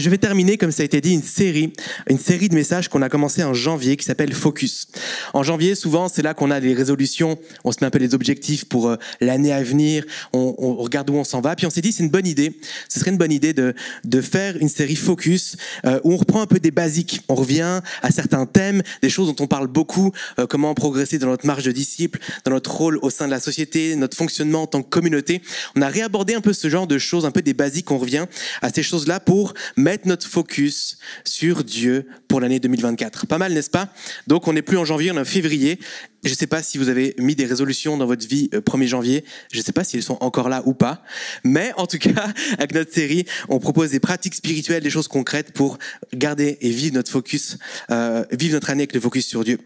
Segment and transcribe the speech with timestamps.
[0.00, 1.72] je vais terminer, comme ça a été dit, une série,
[2.08, 4.88] une série de messages qu'on a commencé en janvier qui s'appelle Focus.
[5.34, 8.14] En janvier, souvent, c'est là qu'on a les résolutions, on se met un peu les
[8.14, 11.80] objectifs pour euh, l'année à venir, on, regarde où on s'en va, puis on s'est
[11.80, 12.58] dit, c'est une bonne idée,
[12.88, 13.74] ce serait une bonne idée de,
[14.04, 17.80] de faire une série Focus euh, où on reprend un peu des basiques, on revient
[18.02, 21.64] à certains thèmes, des choses dont on parle beaucoup, euh, comment progresser dans notre marge
[21.64, 24.88] de disciples, dans notre rôle au sein de la société, notre fonctionnement en tant que
[24.88, 25.42] communauté.
[25.76, 28.26] On a réabordé un peu ce genre de choses, un peu des basiques, on revient
[28.62, 33.26] à ces choses-là pour mettre notre focus sur Dieu pour l'année 2024.
[33.26, 33.88] Pas mal, n'est-ce pas?
[34.26, 35.78] Donc on n'est plus en janvier, on est en février.
[36.24, 38.86] Je ne sais pas si vous avez mis des résolutions dans votre vie 1er euh,
[38.86, 39.24] janvier.
[39.52, 41.02] Je ne sais pas si elles sont encore là ou pas.
[41.44, 45.52] Mais en tout cas, avec notre série, on propose des pratiques spirituelles, des choses concrètes
[45.52, 45.78] pour
[46.14, 47.56] garder et vivre notre focus,
[47.90, 49.58] euh, vivre notre année avec le focus sur Dieu.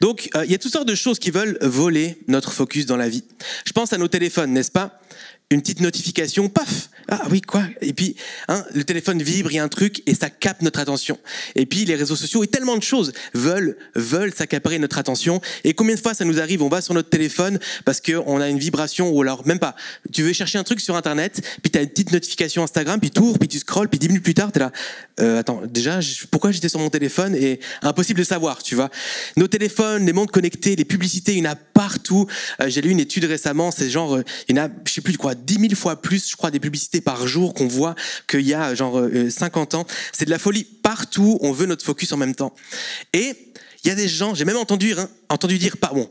[0.00, 2.96] Donc, euh, il y a toutes sortes de choses qui veulent voler notre focus dans
[2.96, 3.24] la vie.
[3.64, 5.00] Je pense à nos téléphones, n'est-ce pas?
[5.54, 8.16] Une petite notification, paf Ah oui, quoi Et puis,
[8.48, 11.18] hein, le téléphone vibre, il y a un truc, et ça capte notre attention.
[11.54, 15.40] Et puis, les réseaux sociaux et tellement de choses veulent, veulent s'accaparer notre attention.
[15.64, 18.48] Et combien de fois ça nous arrive On va sur notre téléphone parce qu'on a
[18.48, 19.76] une vibration, ou alors même pas.
[20.12, 23.10] Tu veux chercher un truc sur Internet, puis tu as une petite notification Instagram, puis
[23.10, 24.72] tu ouvres, puis tu scrolls, puis dix minutes plus tard, tu es là.
[25.20, 26.00] Euh, attends, déjà,
[26.30, 28.90] pourquoi j'étais sur mon téléphone Et impossible de savoir, tu vois.
[29.36, 32.26] Nos téléphones, les montres connectées, les publicités, il y en a partout.
[32.60, 35.00] Euh, j'ai lu une étude récemment, c'est genre, euh, il y en a, je sais
[35.00, 37.94] plus quoi, 10 000 fois plus, je crois, des publicités par jour qu'on voit
[38.28, 39.86] qu'il y a genre 50 euh, ans.
[40.12, 40.64] C'est de la folie.
[40.64, 42.54] Partout, on veut notre focus en même temps.
[43.12, 43.52] Et
[43.84, 46.08] il y a des gens, j'ai même entendu, hein, entendu dire, pas bon,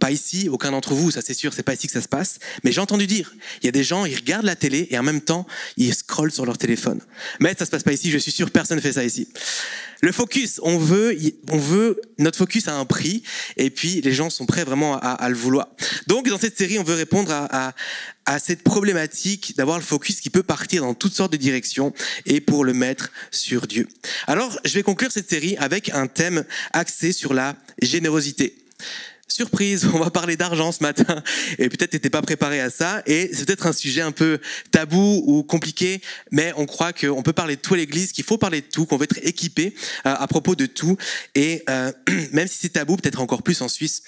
[0.00, 2.40] pas ici, aucun d'entre vous, ça c'est sûr, c'est pas ici que ça se passe,
[2.64, 3.32] mais j'ai entendu dire,
[3.62, 5.46] il y a des gens, ils regardent la télé et en même temps,
[5.76, 7.00] ils scrollent sur leur téléphone.
[7.38, 9.28] Mais ça se passe pas ici, je suis sûr, personne ne fait ça ici.
[10.02, 11.16] Le focus, on veut,
[11.50, 13.22] on veut, notre focus a un prix,
[13.56, 15.68] et puis les gens sont prêts vraiment à, le vouloir.
[16.08, 17.72] Donc dans cette série, on veut répondre à,
[18.26, 21.92] à cette problématique d'avoir le focus qui peut partir dans toutes sortes de directions
[22.26, 23.88] et pour le mettre sur Dieu.
[24.26, 28.56] Alors, je vais conclure cette série avec un thème axé sur la générosité.
[29.28, 31.22] Surprise, on va parler d'argent ce matin
[31.58, 34.38] et peut-être t'étais pas préparé à ça et c'est peut-être un sujet un peu
[34.70, 38.38] tabou ou compliqué, mais on croit qu'on peut parler de tout à l'église, qu'il faut
[38.38, 39.74] parler de tout, qu'on veut être équipé
[40.06, 40.96] euh, à propos de tout
[41.34, 41.90] et euh,
[42.32, 44.02] même si c'est tabou, peut-être encore plus en Suisse,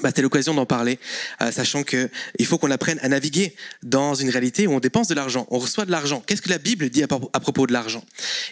[0.00, 0.98] bah, c'était l'occasion d'en parler,
[1.42, 2.08] euh, sachant que
[2.38, 5.58] il faut qu'on apprenne à naviguer dans une réalité où on dépense de l'argent, on
[5.58, 6.22] reçoit de l'argent.
[6.26, 8.02] Qu'est-ce que la Bible dit à, propos de l'argent?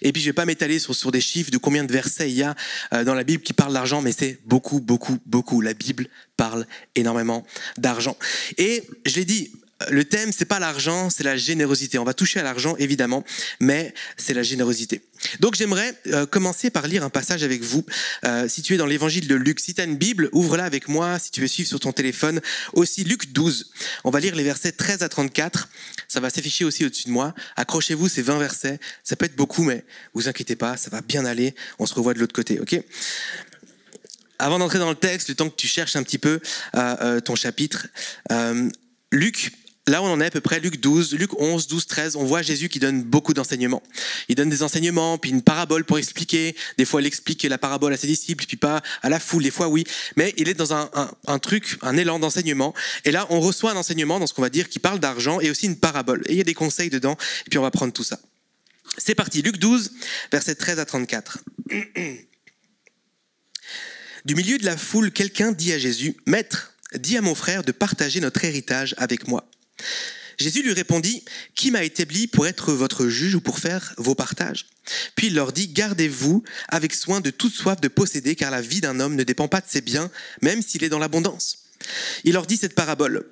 [0.02, 2.42] Et puis je vais pas m'étaler sur, des chiffres de combien de versets il y
[2.42, 2.54] a
[2.92, 5.60] euh, dans la Bible qui parlent d'argent, mais c'est beaucoup, beaucoup, beaucoup.
[5.62, 7.46] La Bible parle énormément
[7.78, 8.16] d'argent.
[8.58, 9.50] Et je l'ai dit,
[9.88, 11.98] le thème, c'est pas l'argent, c'est la générosité.
[11.98, 13.24] On va toucher à l'argent, évidemment,
[13.60, 15.02] mais c'est la générosité.
[15.38, 17.84] Donc j'aimerais euh, commencer par lire un passage avec vous,
[18.24, 19.60] euh, situé dans l'évangile de Luc.
[19.60, 22.40] Si tu as une Bible, ouvre-la avec moi, si tu veux suivre sur ton téléphone.
[22.72, 23.72] Aussi Luc 12.
[24.04, 25.68] On va lire les versets 13 à 34.
[26.08, 27.34] Ça va s'afficher aussi au-dessus de moi.
[27.56, 28.78] Accrochez-vous, c'est 20 versets.
[29.04, 31.54] Ça peut être beaucoup, mais vous inquiétez pas, ça va bien aller.
[31.78, 32.80] On se revoit de l'autre côté, ok?
[34.38, 36.40] Avant d'entrer dans le texte, le temps que tu cherches un petit peu
[36.74, 37.88] euh, ton chapitre,
[39.12, 39.52] Luc
[39.90, 42.14] Là, on en est à peu près Luc 12, Luc 11, 12, 13.
[42.14, 43.82] On voit Jésus qui donne beaucoup d'enseignements.
[44.28, 46.54] Il donne des enseignements, puis une parabole pour expliquer.
[46.78, 49.42] Des fois, il explique la parabole à ses disciples, puis pas à la foule.
[49.42, 49.82] Des fois, oui.
[50.14, 52.72] Mais il est dans un, truc, un élan d'enseignement.
[53.04, 55.50] Et là, on reçoit un enseignement dans ce qu'on va dire qui parle d'argent et
[55.50, 56.22] aussi une parabole.
[56.26, 57.16] Et il y a des conseils dedans.
[57.46, 58.20] Et puis, on va prendre tout ça.
[58.96, 59.42] C'est parti.
[59.42, 59.90] Luc 12,
[60.30, 61.38] versets 13 à 34.
[64.26, 67.72] Du milieu de la foule, quelqu'un dit à Jésus, Maître, dis à mon frère de
[67.72, 69.48] partager notre héritage avec moi.
[70.38, 71.22] Jésus lui répondit,
[71.54, 74.66] Qui m'a établi pour être votre juge ou pour faire vos partages?
[75.14, 78.80] Puis il leur dit, Gardez-vous avec soin de toute soif de posséder, car la vie
[78.80, 80.10] d'un homme ne dépend pas de ses biens,
[80.40, 81.64] même s'il est dans l'abondance.
[82.24, 83.26] Il leur dit cette parabole.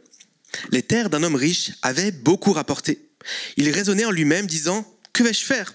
[0.71, 3.11] Les terres d'un homme riche avaient beaucoup rapporté.
[3.57, 5.75] Il raisonnait en lui-même, disant, Que vais-je faire?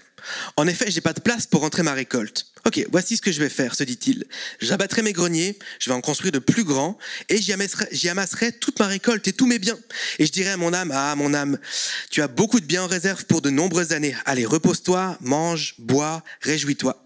[0.56, 2.46] En effet, j'ai pas de place pour rentrer ma récolte.
[2.66, 4.24] Ok, voici ce que je vais faire, se dit-il.
[4.60, 6.96] J'abattrai mes greniers, je vais en construire de plus grands,
[7.28, 9.78] et j'y amasserai, toute ma récolte et tous mes biens.
[10.18, 11.58] Et je dirai à mon âme, ah mon âme,
[12.10, 14.16] tu as beaucoup de biens en réserve pour de nombreuses années.
[14.24, 17.04] Allez, repose-toi, mange, bois, réjouis-toi.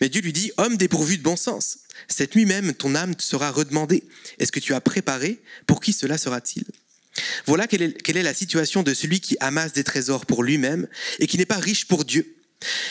[0.00, 1.78] Mais Dieu lui dit, homme dépourvu de bon sens,
[2.08, 4.02] cette nuit même ton âme te sera redemandée.
[4.40, 5.40] Est-ce que tu as préparé?
[5.66, 6.64] Pour qui cela sera-t-il?
[7.46, 10.88] Voilà quelle est la situation de celui qui amasse des trésors pour lui-même
[11.20, 12.34] et qui n'est pas riche pour Dieu.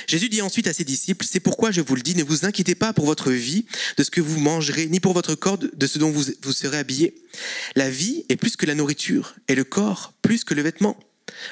[0.08, 2.76] Jésus dit ensuite à ses disciples, C'est pourquoi je vous le dis, ne vous inquiétez
[2.76, 3.66] pas pour votre vie,
[3.98, 7.16] de ce que vous mangerez, ni pour votre corps, de ce dont vous, serez habillé.
[7.76, 10.98] La vie est plus que la nourriture, et le corps plus que le vêtement.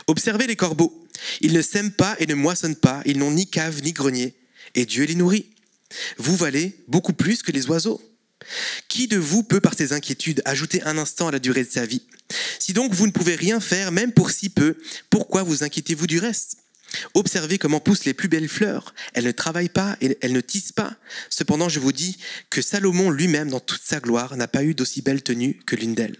[0.07, 1.05] Observez les corbeaux.
[1.41, 4.35] Ils ne sèment pas et ne moissonnent pas, ils n'ont ni cave ni grenier,
[4.73, 5.49] et Dieu les nourrit.
[6.17, 8.01] Vous valez beaucoup plus que les oiseaux.
[8.87, 11.85] Qui de vous peut, par ses inquiétudes, ajouter un instant à la durée de sa
[11.85, 12.03] vie?
[12.59, 14.77] Si donc vous ne pouvez rien faire, même pour si peu,
[15.09, 16.57] pourquoi vous inquiétez-vous du reste?
[17.13, 18.93] Observez comment poussent les plus belles fleurs.
[19.13, 20.95] Elles ne travaillent pas et elles ne tissent pas.
[21.29, 22.17] Cependant, je vous dis
[22.49, 25.95] que Salomon lui-même, dans toute sa gloire, n'a pas eu d'aussi belle tenue que l'une
[25.95, 26.17] d'elles.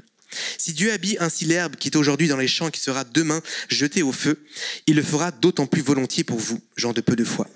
[0.58, 4.04] Si Dieu habille ainsi l'herbe qui est aujourd'hui dans les champs qui sera demain jetée
[4.04, 4.44] au feu,
[4.88, 7.48] il le fera d'autant plus volontiers pour vous, gens de peu de foi.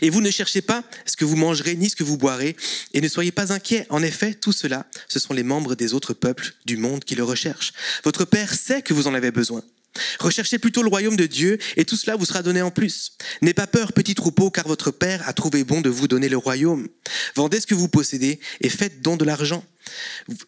[0.00, 2.56] Et vous ne cherchez pas ce que vous mangerez ni ce que vous boirez,
[2.94, 3.86] et ne soyez pas inquiets.
[3.90, 7.24] En effet, tout cela, ce sont les membres des autres peuples du monde qui le
[7.24, 7.72] recherchent.
[8.04, 9.62] Votre Père sait que vous en avez besoin.
[10.18, 13.12] Recherchez plutôt le royaume de Dieu, et tout cela vous sera donné en plus.
[13.42, 16.36] N'ayez pas peur, petit troupeau, car votre Père a trouvé bon de vous donner le
[16.36, 16.88] royaume.
[17.34, 19.64] Vendez ce que vous possédez et faites don de l'argent.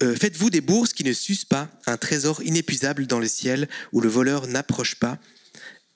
[0.02, 4.00] Euh, faites-vous des bourses qui ne sucent pas, un trésor inépuisable dans le ciel, où
[4.00, 5.18] le voleur n'approche pas,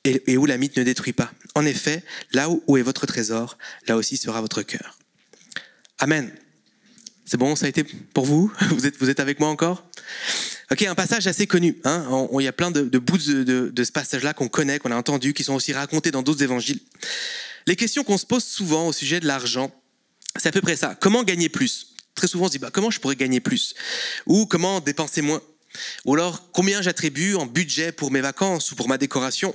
[0.04, 1.32] et, où la mythe ne détruit pas.
[1.54, 2.02] En effet,
[2.32, 4.98] là où est votre trésor, là aussi sera votre cœur.
[5.98, 6.32] Amen.
[7.24, 8.52] C'est bon, ça a été pour vous?
[8.98, 9.88] Vous êtes avec moi encore?
[10.72, 11.76] Ok, un passage assez connu.
[11.84, 15.34] Hein il y a plein de, bouts de, ce passage-là qu'on connaît, qu'on a entendu,
[15.34, 16.80] qui sont aussi racontés dans d'autres évangiles.
[17.66, 19.70] Les questions qu'on se pose souvent au sujet de l'argent,
[20.36, 20.96] c'est à peu près ça.
[20.98, 21.88] Comment gagner plus?
[22.14, 23.74] Très souvent, on se dit bah, comment je pourrais gagner plus?
[24.24, 25.42] Ou comment dépenser moins?
[26.06, 29.54] Ou alors, combien j'attribue en budget pour mes vacances ou pour ma décoration?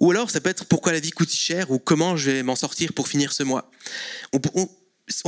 [0.00, 2.42] Ou alors, ça peut être pourquoi la vie coûte si cher ou comment je vais
[2.44, 3.68] m'en sortir pour finir ce mois?
[4.32, 4.68] On,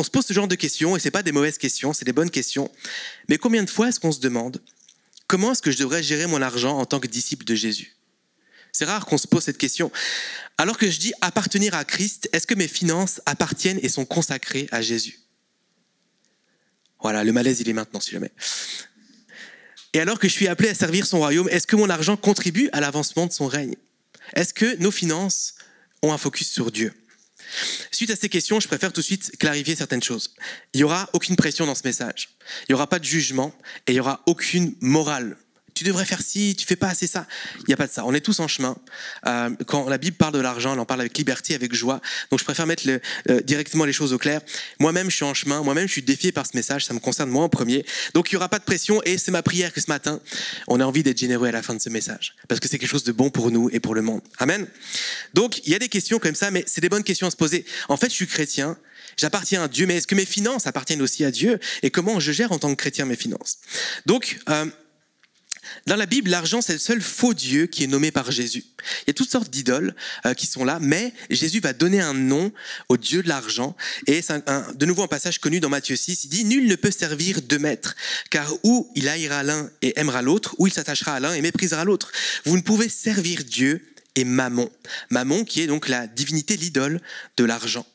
[0.04, 2.30] se pose ce genre de questions et ce pas des mauvaises questions, c'est des bonnes
[2.30, 2.70] questions.
[3.28, 4.60] Mais combien de fois est-ce qu'on se demande
[5.32, 7.96] comment est-ce que je devrais gérer mon argent en tant que disciple de Jésus?
[8.70, 9.90] C'est rare qu'on se pose cette question.
[10.58, 14.68] Alors que je dis appartenir à Christ, est-ce que mes finances appartiennent et sont consacrées
[14.72, 15.20] à Jésus?
[17.00, 18.30] Voilà, le malaise, il est maintenant, si jamais.
[19.94, 22.68] Et alors que je suis appelé à servir son royaume, est-ce que mon argent contribue
[22.74, 23.76] à l'avancement de son règne?
[24.34, 25.54] Est-ce que nos finances
[26.02, 26.92] ont un focus sur Dieu?
[27.90, 30.34] Suite à ces questions, je préfère tout de suite clarifier certaines choses.
[30.74, 32.30] Il n'y aura aucune pression dans ce message.
[32.62, 33.54] Il n'y aura pas de jugement
[33.86, 35.36] et il n'y aura aucune morale
[35.82, 37.26] tu devrais faire ci, tu fais pas assez ça.
[37.58, 38.04] Il n'y a pas de ça.
[38.06, 38.76] On est tous en chemin.
[39.26, 42.00] Euh, quand la Bible parle de l'argent, elle en parle avec liberté, avec joie.
[42.30, 44.40] Donc je préfère mettre euh, directement les choses au clair.
[44.78, 45.62] Moi-même, je suis en chemin.
[45.62, 46.86] Moi-même, je suis défié par ce message.
[46.86, 47.84] Ça me concerne moi en premier.
[48.14, 49.02] Donc il n'y aura pas de pression.
[49.04, 50.20] Et c'est ma prière que ce matin,
[50.68, 52.36] on a envie d'être généreux à la fin de ce message.
[52.46, 54.20] Parce que c'est quelque chose de bon pour nous et pour le monde.
[54.38, 54.68] Amen.
[55.34, 57.36] Donc il y a des questions comme ça, mais c'est des bonnes questions à se
[57.36, 57.64] poser.
[57.88, 58.78] En fait, je suis chrétien.
[59.16, 61.58] J'appartiens à Dieu, mais est-ce que mes finances appartiennent aussi à Dieu?
[61.82, 63.58] Et comment je gère en tant que chrétien mes finances?
[64.06, 64.66] Donc, euh,
[65.86, 68.64] dans la Bible, l'argent, c'est le seul faux Dieu qui est nommé par Jésus.
[69.02, 69.94] Il y a toutes sortes d'idoles
[70.26, 72.52] euh, qui sont là, mais Jésus va donner un nom
[72.88, 73.76] au Dieu de l'argent.
[74.06, 76.24] Et c'est de nouveau un passage connu dans Matthieu 6.
[76.24, 77.94] Il dit, Nul ne peut servir deux maîtres,
[78.30, 81.84] car ou il haïra l'un et aimera l'autre, ou il s'attachera à l'un et méprisera
[81.84, 82.12] l'autre.
[82.44, 83.84] Vous ne pouvez servir Dieu
[84.16, 84.70] et Mammon.
[85.10, 87.00] Mammon qui est donc la divinité, l'idole
[87.36, 87.86] de l'argent.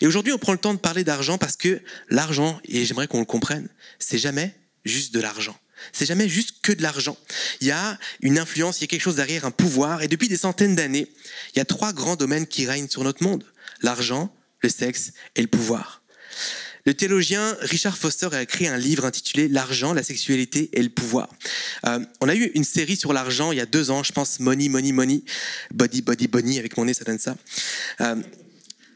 [0.00, 3.20] Et aujourd'hui, on prend le temps de parler d'argent parce que l'argent, et j'aimerais qu'on
[3.20, 3.68] le comprenne,
[3.98, 5.58] c'est jamais juste de l'argent.
[5.92, 7.16] C'est jamais juste que de l'argent.
[7.60, 10.02] Il y a une influence, il y a quelque chose derrière, un pouvoir.
[10.02, 11.08] Et depuis des centaines d'années,
[11.54, 13.44] il y a trois grands domaines qui règnent sur notre monde.
[13.82, 16.02] L'argent, le sexe et le pouvoir.
[16.86, 21.28] Le théologien Richard Foster a écrit un livre intitulé L'argent, la sexualité et le pouvoir.
[21.84, 24.38] Euh, on a eu une série sur l'argent il y a deux ans, je pense,
[24.38, 25.22] Money, Money, Money,
[25.74, 27.36] Body, Body, Bonnie, avec mon nez, ça donne ça.
[28.02, 28.14] Euh,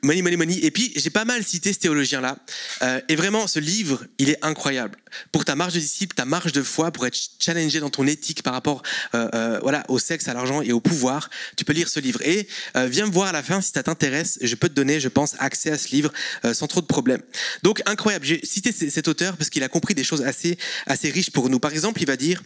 [0.03, 0.59] Money, money, money.
[0.63, 2.39] Et puis, j'ai pas mal cité ce théologien-là.
[2.83, 4.97] Euh, et vraiment, ce livre, il est incroyable.
[5.31, 8.43] Pour ta marge de disciple, ta marge de foi, pour être challengé dans ton éthique
[8.43, 8.83] par rapport
[9.15, 12.23] euh, euh, voilà, au sexe, à l'argent et au pouvoir, tu peux lire ce livre.
[12.23, 12.49] Et
[12.87, 14.39] viens me voir à la fin si ça t'intéresse.
[14.41, 16.13] Je peux te donner, je pense, accès à ce livre
[16.53, 17.23] sans trop de problèmes.
[17.63, 18.25] Donc, incroyable.
[18.25, 21.61] J'ai cité cet auteur parce qu'il a compris des choses assez, assez riches pour nous.
[21.61, 22.43] Par exemple, il va dire,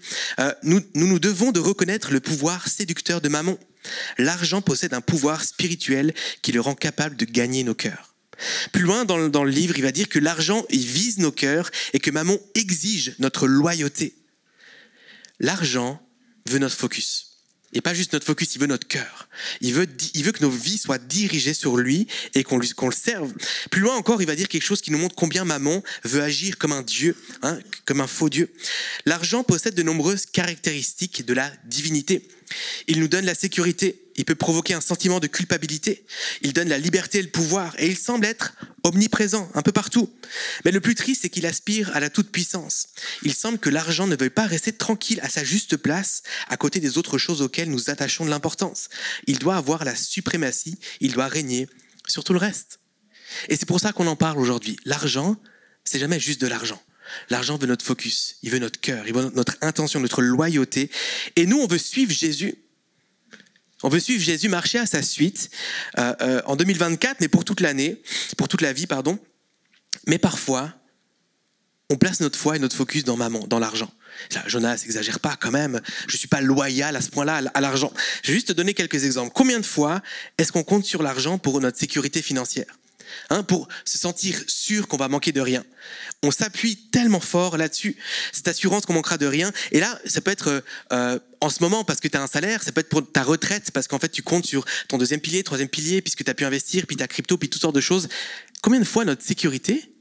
[0.63, 3.59] nous, nous nous devons de reconnaître le pouvoir séducteur de Mammon.
[4.19, 8.15] L'argent possède un pouvoir spirituel qui le rend capable de gagner nos cœurs.
[8.73, 12.11] Plus loin dans le, livre, il va dire que l'argent vise nos cœurs et que
[12.11, 14.15] Mammon exige notre loyauté.
[15.41, 16.01] L'argent
[16.47, 17.31] veut notre focus.
[17.77, 19.29] Et pas juste notre focus, il veut notre cœur.
[19.61, 23.33] Il veut, il veut que nos vies soient dirigées sur lui et qu'on le serve.
[23.71, 26.57] Plus loin encore, il va dire quelque chose qui nous montre combien Mammon veut agir
[26.57, 28.53] comme un dieu, hein, comme un faux dieu.
[29.07, 32.29] L'argent possède de nombreuses caractéristiques de la divinité.
[32.89, 36.05] Il nous donne la sécurité, il peut provoquer un sentiment de culpabilité,
[36.43, 40.13] il donne la liberté et le pouvoir, et il semble être omniprésent, un peu partout.
[40.65, 42.89] Mais le plus triste, c'est qu'il aspire à la toute-puissance.
[43.23, 46.81] Il semble que l'argent ne veuille pas rester tranquille à sa juste place à côté
[46.81, 48.89] des autres choses auxquelles nous attachons de l'importance.
[49.27, 51.69] Il doit avoir la suprématie, il doit régner
[52.07, 52.81] sur tout le reste.
[53.49, 54.77] Et c'est pour ça qu'on en parle aujourd'hui.
[54.85, 55.37] L'argent,
[55.85, 56.81] c'est jamais juste de l'argent.
[57.31, 60.91] L'argent veut notre focus, il veut notre cœur, il veut notre intention, notre loyauté.
[61.37, 62.57] Et nous, on veut suivre Jésus.
[63.83, 65.51] On veut suivre Jésus, marcher à sa suite
[65.99, 68.01] euh, euh, en 2024, mais pour toute l'année,
[68.39, 69.19] pour toute la vie, pardon.
[70.07, 70.73] Mais parfois,
[71.91, 73.93] on place notre foi et notre focus dans maman, dans l'argent.
[74.47, 75.81] Jonas, exagère pas quand même.
[76.09, 77.93] Je suis pas loyal à ce point-là à l'argent.
[78.23, 79.33] Je vais juste te donner quelques exemples.
[79.35, 80.01] Combien de fois
[80.39, 82.79] est-ce qu'on compte sur l'argent pour notre sécurité financière?
[83.31, 85.65] Hein, pour se sentir sûr qu'on va manquer de rien.
[86.23, 87.97] On s'appuie tellement fort là-dessus,
[88.33, 89.53] cette assurance qu'on manquera de rien.
[89.73, 92.63] Et là, ça peut être euh, en ce moment parce que tu as un salaire,
[92.63, 95.43] ça peut être pour ta retraite parce qu'en fait tu comptes sur ton deuxième pilier,
[95.43, 98.09] troisième pilier, puisque tu as pu investir, puis ta crypto, puis toutes sortes de choses.
[98.63, 99.93] Combien de fois notre sécurité,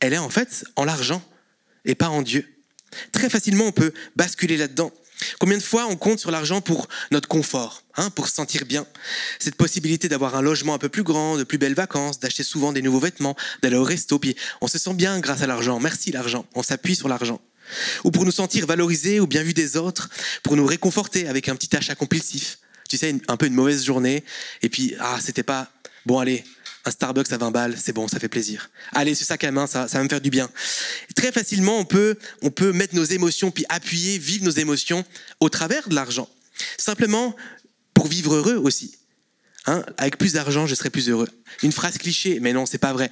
[0.00, 1.22] elle est en fait en l'argent
[1.84, 2.46] et pas en Dieu?
[3.12, 4.92] Très facilement, on peut basculer là-dedans.
[5.38, 8.86] Combien de fois on compte sur l'argent pour notre confort, hein, pour se sentir bien?
[9.38, 12.72] Cette possibilité d'avoir un logement un peu plus grand, de plus belles vacances, d'acheter souvent
[12.72, 15.80] des nouveaux vêtements, d'aller au resto, puis on se sent bien grâce à l'argent.
[15.80, 17.40] Merci l'argent, on s'appuie sur l'argent.
[18.04, 20.08] Ou pour nous sentir valorisés ou bien vus des autres,
[20.42, 22.58] pour nous réconforter avec un petit achat compulsif.
[22.88, 24.22] Tu sais, un peu une mauvaise journée,
[24.62, 25.68] et puis, ah, c'était pas,
[26.04, 26.44] bon allez,
[26.86, 28.70] un Starbucks à 20 balles, c'est bon, ça fait plaisir.
[28.92, 30.48] Allez, ce sac à main, ça, ça va me faire du bien.
[31.14, 35.04] Très facilement, on peut, on peut mettre nos émotions, puis appuyer, vivre nos émotions
[35.40, 36.28] au travers de l'argent.
[36.78, 37.34] Simplement
[37.92, 38.96] pour vivre heureux aussi.
[39.66, 41.28] Hein, avec plus d'argent, je serai plus heureux.
[41.62, 43.10] Une phrase cliché, mais non, c'est pas vrai.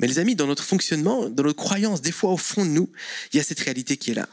[0.00, 2.90] Mais les amis, dans notre fonctionnement, dans notre croyance, des fois au fond de nous,
[3.32, 4.28] il y a cette réalité qui est là.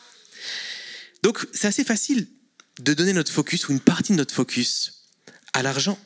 [1.23, 2.27] Donc, c'est assez facile
[2.79, 5.05] de donner notre focus ou une partie de notre focus
[5.53, 5.97] à l'argent.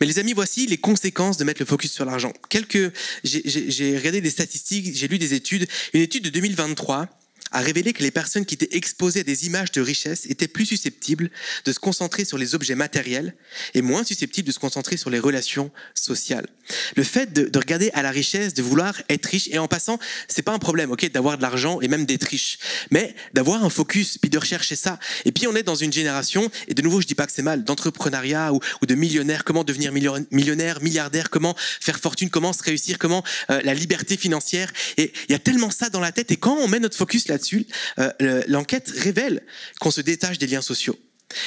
[0.00, 2.32] Mais les amis, voici les conséquences de mettre le focus sur l'argent.
[2.48, 2.92] Quelques,
[3.24, 5.66] j'ai regardé des statistiques, j'ai lu des études.
[5.92, 7.08] Une étude de 2023
[7.52, 10.66] a révélé que les personnes qui étaient exposées à des images de richesse étaient plus
[10.66, 11.30] susceptibles
[11.64, 13.34] de se concentrer sur les objets matériels
[13.74, 16.46] et moins susceptibles de se concentrer sur les relations sociales.
[16.96, 19.98] Le fait de, regarder à la richesse, de vouloir être riche, et en passant,
[20.28, 22.58] c'est pas un problème, ok, d'avoir de l'argent et même d'être riche,
[22.90, 24.98] mais d'avoir un focus puis de rechercher ça.
[25.24, 27.42] Et puis on est dans une génération, et de nouveau je dis pas que c'est
[27.42, 32.98] mal, d'entrepreneuriat ou, de millionnaire, comment devenir millionnaire, milliardaire, comment faire fortune, comment se réussir,
[32.98, 34.72] comment euh, la liberté financière.
[34.96, 37.28] Et il y a tellement ça dans la tête, et quand on met notre focus
[37.28, 37.66] là là-dessus,
[37.98, 39.42] euh, l'enquête révèle
[39.80, 40.98] qu'on se détache des liens sociaux.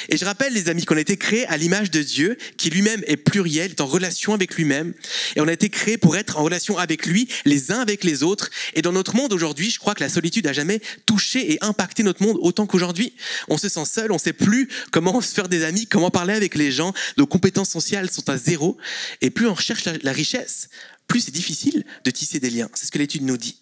[0.08, 3.02] Et je rappelle, les amis, qu'on a été créés à l'image de Dieu, qui lui-même
[3.06, 4.92] est pluriel, est en relation avec lui-même.
[5.34, 8.22] Et on a été créés pour être en relation avec lui, les uns avec les
[8.22, 8.50] autres.
[8.74, 12.02] Et dans notre monde aujourd'hui, je crois que la solitude a jamais touché et impacté
[12.02, 13.14] notre monde autant qu'aujourd'hui.
[13.48, 16.54] On se sent seul, on sait plus comment se faire des amis, comment parler avec
[16.54, 16.92] les gens.
[17.16, 18.76] Nos compétences sociales sont à zéro.
[19.22, 20.68] Et plus on recherche la richesse,
[21.08, 22.68] plus c'est difficile de tisser des liens.
[22.74, 23.56] C'est ce que l'étude nous dit.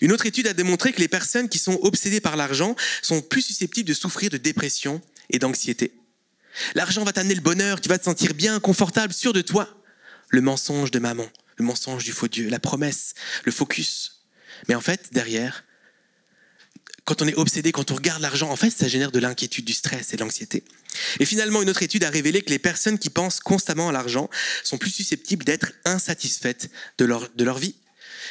[0.00, 3.42] Une autre étude a démontré que les personnes qui sont obsédées par l'argent sont plus
[3.42, 5.92] susceptibles de souffrir de dépression et d'anxiété.
[6.74, 9.68] L'argent va t'amener le bonheur, tu vas te sentir bien, confortable, sûr de toi.
[10.28, 14.22] Le mensonge de maman, le mensonge du faux Dieu, la promesse, le focus.
[14.68, 15.64] Mais en fait, derrière,
[17.04, 19.72] quand on est obsédé, quand on regarde l'argent, en fait, ça génère de l'inquiétude, du
[19.72, 20.64] stress et de l'anxiété.
[21.20, 24.28] Et finalement, une autre étude a révélé que les personnes qui pensent constamment à l'argent
[24.64, 27.76] sont plus susceptibles d'être insatisfaites de leur, de leur vie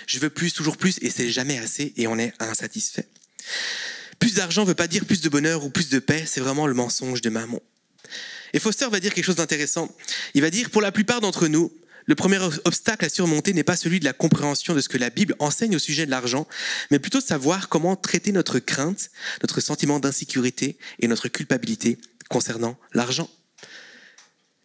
[0.08, 3.08] je veux plus, toujours plus, et c'est jamais assez, et on est insatisfait.
[4.20, 6.68] Plus d'argent ne veut pas dire plus de bonheur ou plus de paix, c'est vraiment
[6.68, 7.62] le mensonge de maman.
[8.54, 9.94] Et Foster va dire quelque chose d'intéressant.
[10.34, 11.72] Il va dire, pour la plupart d'entre nous,
[12.06, 15.10] le premier obstacle à surmonter n'est pas celui de la compréhension de ce que la
[15.10, 16.48] Bible enseigne au sujet de l'argent,
[16.92, 19.10] mais plutôt de savoir comment traiter notre crainte,
[19.42, 21.98] notre sentiment d'insécurité et notre culpabilité
[22.30, 23.30] concernant l'argent.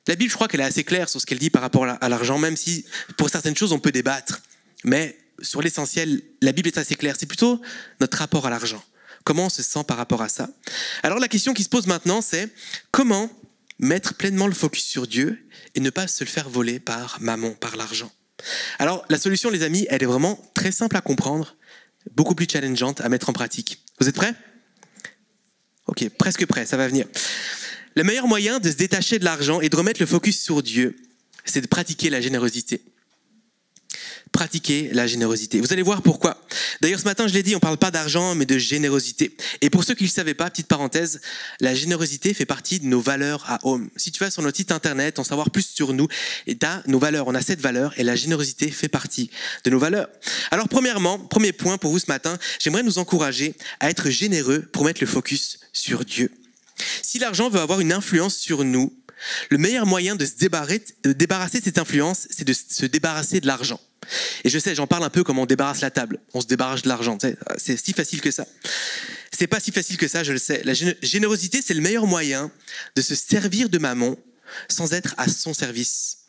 [0.07, 2.09] La Bible, je crois qu'elle est assez claire sur ce qu'elle dit par rapport à
[2.09, 2.85] l'argent, même si
[3.17, 4.43] pour certaines choses on peut débattre.
[4.85, 7.17] Mais sur l'essentiel, la Bible est assez claire.
[7.19, 7.61] C'est plutôt
[8.01, 8.83] notre rapport à l'argent.
[9.25, 10.49] Comment on se sent par rapport à ça?
[11.03, 12.49] Alors la question qui se pose maintenant, c'est
[12.91, 13.31] comment
[13.79, 17.53] mettre pleinement le focus sur Dieu et ne pas se le faire voler par maman,
[17.53, 18.11] par l'argent?
[18.79, 21.57] Alors la solution, les amis, elle est vraiment très simple à comprendre,
[22.17, 23.85] beaucoup plus challengeante à mettre en pratique.
[24.01, 24.35] Vous êtes prêts?
[25.87, 27.07] Ok, presque prêt, ça va venir.
[27.97, 30.97] Le meilleur moyen de se détacher de l'argent et de remettre le focus sur Dieu,
[31.45, 32.83] c'est de pratiquer la générosité
[34.33, 35.61] pratiquer la générosité.
[35.61, 36.41] Vous allez voir pourquoi.
[36.81, 39.37] D'ailleurs, ce matin, je l'ai dit, on ne parle pas d'argent, mais de générosité.
[39.61, 41.21] Et pour ceux qui ne le savaient pas, petite parenthèse,
[41.61, 43.91] la générosité fait partie de nos valeurs à Home.
[43.97, 46.09] Si tu vas sur notre site internet, en savoir plus sur nous,
[46.47, 49.31] et as nos valeurs, on a cette valeur, et la générosité fait partie
[49.65, 50.09] de nos valeurs.
[50.51, 54.85] Alors, premièrement, premier point pour vous ce matin, j'aimerais nous encourager à être généreux pour
[54.85, 56.31] mettre le focus sur Dieu.
[57.03, 58.93] Si l'argent veut avoir une influence sur nous,
[59.51, 63.81] le meilleur moyen de se débarrasser de cette influence, c'est de se débarrasser de l'argent.
[64.45, 66.83] Et je sais, j'en parle un peu comme on débarrasse la table, on se débarrasse
[66.83, 67.19] de l'argent.
[67.59, 68.47] C'est si facile que ça.
[69.31, 70.63] C'est pas si facile que ça, je le sais.
[70.65, 72.51] La générosité, c'est le meilleur moyen
[72.97, 74.17] de se servir de maman
[74.69, 76.20] sans être à son service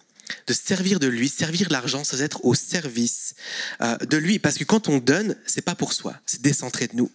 [0.47, 3.35] de servir de lui, servir l'argent sans être au service
[3.81, 4.39] euh, de lui.
[4.39, 7.11] Parce que quand on donne, c'est pas pour soi, c'est décentré de nous.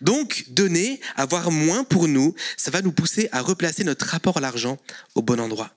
[0.00, 4.40] Donc, donner, avoir moins pour nous, ça va nous pousser à replacer notre rapport à
[4.40, 4.78] l'argent
[5.14, 5.72] au bon endroit.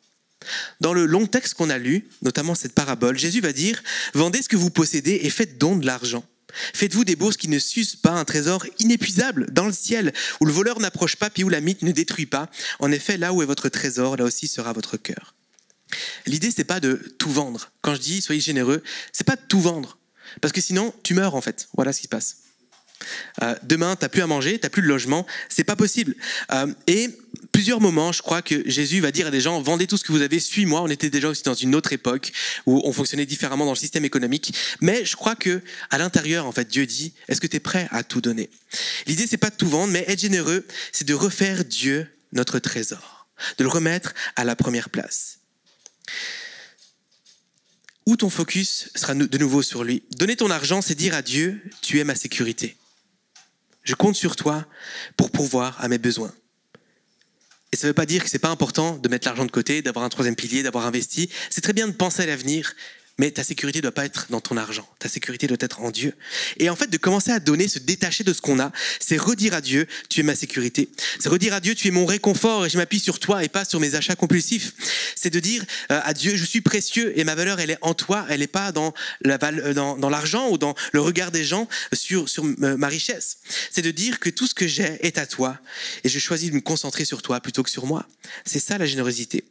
[0.80, 3.84] Dans le long texte qu'on a lu, notamment cette parabole, Jésus va dire
[4.14, 6.24] Vendez ce que vous possédez et faites don de l'argent.
[6.74, 10.52] Faites-vous des bourses qui ne s'usent pas, un trésor inépuisable dans le ciel, où le
[10.52, 12.50] voleur n'approche pas, puis où la mythe ne détruit pas.
[12.80, 15.34] En effet, là où est votre trésor, là aussi sera votre cœur.
[16.26, 17.72] L'idée, c'est pas de tout vendre.
[17.82, 19.98] Quand je dis soyez généreux, c'est pas de tout vendre.
[20.40, 21.68] Parce que sinon, tu meurs en fait.
[21.76, 22.38] Voilà ce qui se passe.
[23.42, 26.16] Euh, demain, tu n'as plus à manger, tu n'as plus de logement, c'est pas possible.
[26.52, 27.10] Euh, et
[27.52, 30.12] plusieurs moments, je crois que Jésus va dire à des gens vendez tout ce que
[30.12, 30.82] vous avez, suis-moi.
[30.82, 32.32] On était déjà aussi dans une autre époque
[32.66, 36.52] où on fonctionnait différemment dans le système économique, mais je crois que à l'intérieur, en
[36.52, 38.50] fait, Dieu dit est-ce que tu es prêt à tout donner?
[39.08, 43.28] L'idée, c'est pas de tout vendre, mais être généreux, c'est de refaire Dieu notre trésor,
[43.58, 45.41] de le remettre à la première place
[48.06, 50.04] où ton focus sera de nouveau sur lui?
[50.18, 52.78] Donner ton argent, c'est dire à Dieu, tu es ma sécurité.
[53.84, 54.66] Je compte sur toi
[55.18, 56.34] pour pourvoir à mes besoins.
[57.72, 59.82] Et ça ne veut pas dire que c'est pas important de mettre l'argent de côté,
[59.82, 61.30] d'avoir un troisième pilier, d'avoir investi.
[61.50, 62.74] C'est très bien de penser à l'avenir,
[63.22, 64.88] mais ta sécurité ne doit pas être dans ton argent.
[64.98, 66.16] Ta sécurité doit être en Dieu.
[66.58, 69.54] Et en fait, de commencer à donner, se détacher de ce qu'on a, c'est redire
[69.54, 70.90] à Dieu, tu es ma sécurité.
[71.20, 73.64] C'est redire à Dieu, tu es mon réconfort et je m'appuie sur toi et pas
[73.64, 74.74] sur mes achats compulsifs.
[75.16, 77.94] C'est de dire euh, à Dieu, je suis précieux et ma valeur, elle est en
[77.94, 78.92] toi, elle n'est pas dans
[79.28, 83.38] euh, dans, l'argent ou dans le regard des gens sur, sur euh, ma richesse.
[83.70, 85.60] C'est de dire que tout ce que j'ai est à toi
[86.04, 88.08] et je choisis de me concentrer sur toi plutôt que sur moi.
[88.46, 89.44] C'est ça la générosité.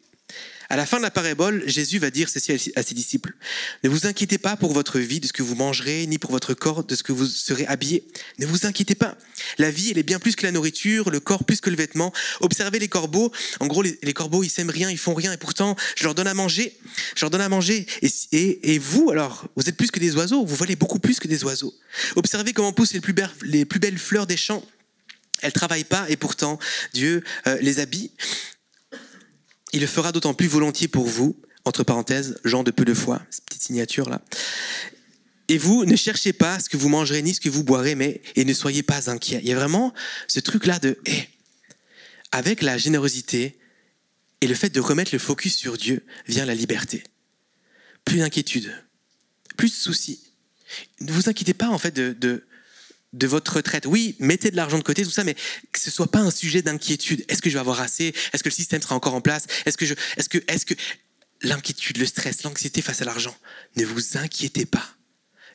[0.71, 3.35] À la fin de la parabole, Jésus va dire ceci à ses disciples.
[3.83, 6.55] Ne vous inquiétez pas pour votre vie, de ce que vous mangerez, ni pour votre
[6.55, 8.05] corps, de ce que vous serez habillé.
[8.39, 9.19] Ne vous inquiétez pas.
[9.59, 12.12] La vie, elle est bien plus que la nourriture, le corps plus que le vêtement.
[12.39, 13.33] Observez les corbeaux.
[13.59, 16.29] En gros, les, corbeaux, ils sèment rien, ils font rien, et pourtant, je leur donne
[16.29, 16.79] à manger.
[17.17, 17.85] Je leur donne à manger.
[18.31, 20.47] Et, vous, alors, vous êtes plus que des oiseaux.
[20.47, 21.75] Vous volez beaucoup plus que des oiseaux.
[22.14, 24.64] Observez comment poussent les plus, belles, les plus belles fleurs des champs.
[25.42, 26.61] Elles travaillent pas et pourtant
[26.92, 28.12] Dieu euh, les habille
[29.72, 33.22] il le fera d'autant plus volontiers pour vous, entre parenthèses, Jean de peu de foi,
[33.30, 34.22] cette petite signature là.
[35.48, 38.22] Et vous, ne cherchez pas ce que vous mangerez ni ce que vous boirez, mais
[38.37, 39.40] et ne soyez pas inquiets.
[39.42, 39.92] Il y a vraiment
[40.28, 41.28] ce truc-là de, hé,
[42.30, 43.59] avec la générosité
[44.40, 47.02] et le fait de remettre le focus sur Dieu vient la liberté.
[48.04, 48.72] Plus d'inquiétude,
[49.56, 50.20] plus de soucis.
[51.00, 52.44] Ne vous inquiétez pas en fait de, de,
[53.12, 53.87] de votre retraite.
[53.87, 55.35] Oui, mettez de l'argent de côté, tout ça, mais
[55.73, 57.25] que ce soit pas un sujet d'inquiétude.
[57.29, 58.14] Est-ce que je vais avoir assez?
[58.33, 59.46] Est-ce que le système sera encore en place?
[59.66, 60.75] Est-ce que je, est-ce que, est-ce que
[61.42, 63.37] l'inquiétude, le stress, l'anxiété face à l'argent,
[63.77, 64.87] ne vous inquiétez pas.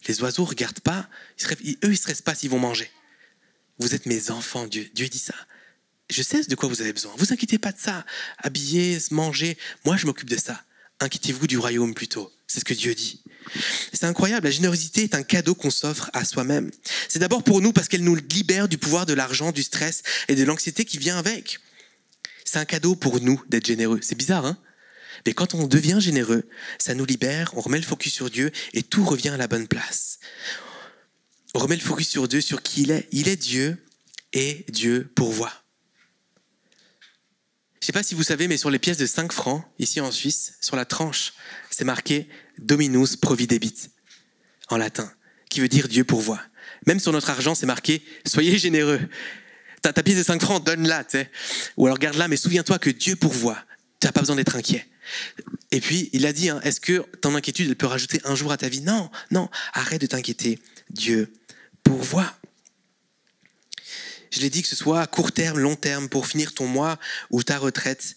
[0.07, 2.91] Les oiseaux regardent pas, ils eux ils stressent pas s'ils vont manger.
[3.79, 4.89] Vous êtes mes enfants, Dieu.
[4.93, 5.35] Dieu dit ça.
[6.09, 7.11] Je sais de quoi vous avez besoin.
[7.17, 8.05] Vous inquiétez pas de ça.
[8.37, 10.63] Habiller, manger, moi je m'occupe de ça.
[10.99, 12.31] Inquiétez-vous du royaume plutôt.
[12.47, 13.21] C'est ce que Dieu dit.
[13.93, 16.71] C'est incroyable, la générosité est un cadeau qu'on s'offre à soi-même.
[17.09, 20.35] C'est d'abord pour nous parce qu'elle nous libère du pouvoir de l'argent, du stress et
[20.35, 21.59] de l'anxiété qui vient avec.
[22.45, 23.99] C'est un cadeau pour nous d'être généreux.
[24.01, 24.57] C'est bizarre, hein?
[25.25, 28.83] Mais quand on devient généreux, ça nous libère, on remet le focus sur Dieu et
[28.83, 30.19] tout revient à la bonne place.
[31.55, 33.07] On remet le focus sur Dieu, sur qui il est.
[33.11, 33.83] Il est Dieu
[34.33, 35.64] et Dieu pourvoit.
[37.85, 40.09] Je sais pas si vous savez, mais sur les pièces de 5 francs, ici en
[40.09, 41.33] Suisse, sur la tranche,
[41.69, 43.91] c'est marqué Dominus providebit,
[44.69, 45.07] en latin,
[45.51, 46.41] qui veut dire Dieu pourvoit.
[46.87, 48.99] Même sur notre argent, c'est marqué Soyez généreux.
[49.83, 51.19] Ta, ta pièce de 5 francs, donne-la, tu.
[51.77, 53.63] Ou alors garde-la, mais souviens-toi que Dieu pourvoit.
[53.99, 54.87] Tu n'as pas besoin d'être inquiet.
[55.69, 58.51] Et puis, il a dit, hein, est-ce que ton inquiétude, elle peut rajouter un jour
[58.51, 58.81] à ta vie?
[58.81, 60.57] Non, non, arrête de t'inquiéter.
[60.89, 61.31] Dieu
[61.83, 62.35] pourvoit.
[64.35, 66.99] Je l'ai dit que ce soit à court terme, long terme, pour finir ton mois
[67.31, 68.15] ou ta retraite.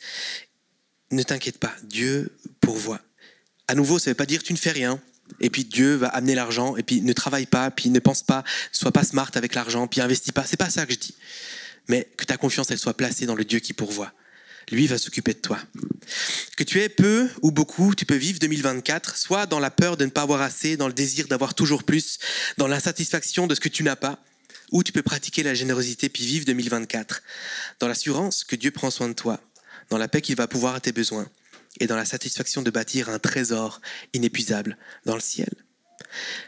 [1.12, 3.00] Ne t'inquiète pas, Dieu pourvoit.
[3.68, 5.00] À nouveau, ça ne veut pas dire tu ne fais rien,
[5.40, 8.42] et puis Dieu va amener l'argent, et puis ne travaille pas, puis ne pense pas,
[8.72, 10.44] sois pas smart avec l'argent, puis investis pas.
[10.44, 11.14] C'est pas ça que je dis.
[11.87, 14.12] Mais que ta confiance, elle soit placée dans le Dieu qui pourvoit.
[14.72, 15.59] Lui va s'occuper de toi.
[16.57, 20.04] Que tu aies peu ou beaucoup, tu peux vivre 2024, soit dans la peur de
[20.04, 22.18] ne pas avoir assez, dans le désir d'avoir toujours plus,
[22.57, 24.18] dans l'insatisfaction de ce que tu n'as pas,
[24.72, 27.22] ou tu peux pratiquer la générosité puis vivre 2024
[27.81, 29.40] dans l'assurance que Dieu prend soin de toi,
[29.90, 31.28] dans la paix qu'il va pouvoir à tes besoins
[31.81, 33.81] et dans la satisfaction de bâtir un trésor
[34.12, 35.50] inépuisable dans le ciel.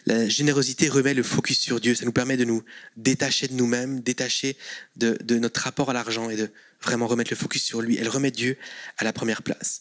[0.06, 1.94] La générosité remet le focus sur Dieu.
[1.94, 2.62] Ça nous permet de nous
[2.96, 4.56] détacher de nous-mêmes, détacher
[4.96, 6.50] de, de, notre rapport à l'argent et de
[6.82, 7.96] vraiment remettre le focus sur lui.
[7.98, 8.56] Elle remet Dieu
[8.98, 9.80] à la première place.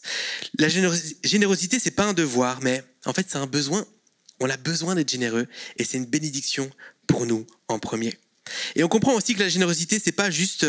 [0.58, 3.86] La générosité, c'est pas un devoir, mais en fait, c'est un besoin
[4.40, 6.70] On a besoin d'être généreux et c'est une bénédiction
[7.06, 8.18] pour nous en premier.
[8.74, 10.66] Et on comprend aussi que la générosité, c'est pas juste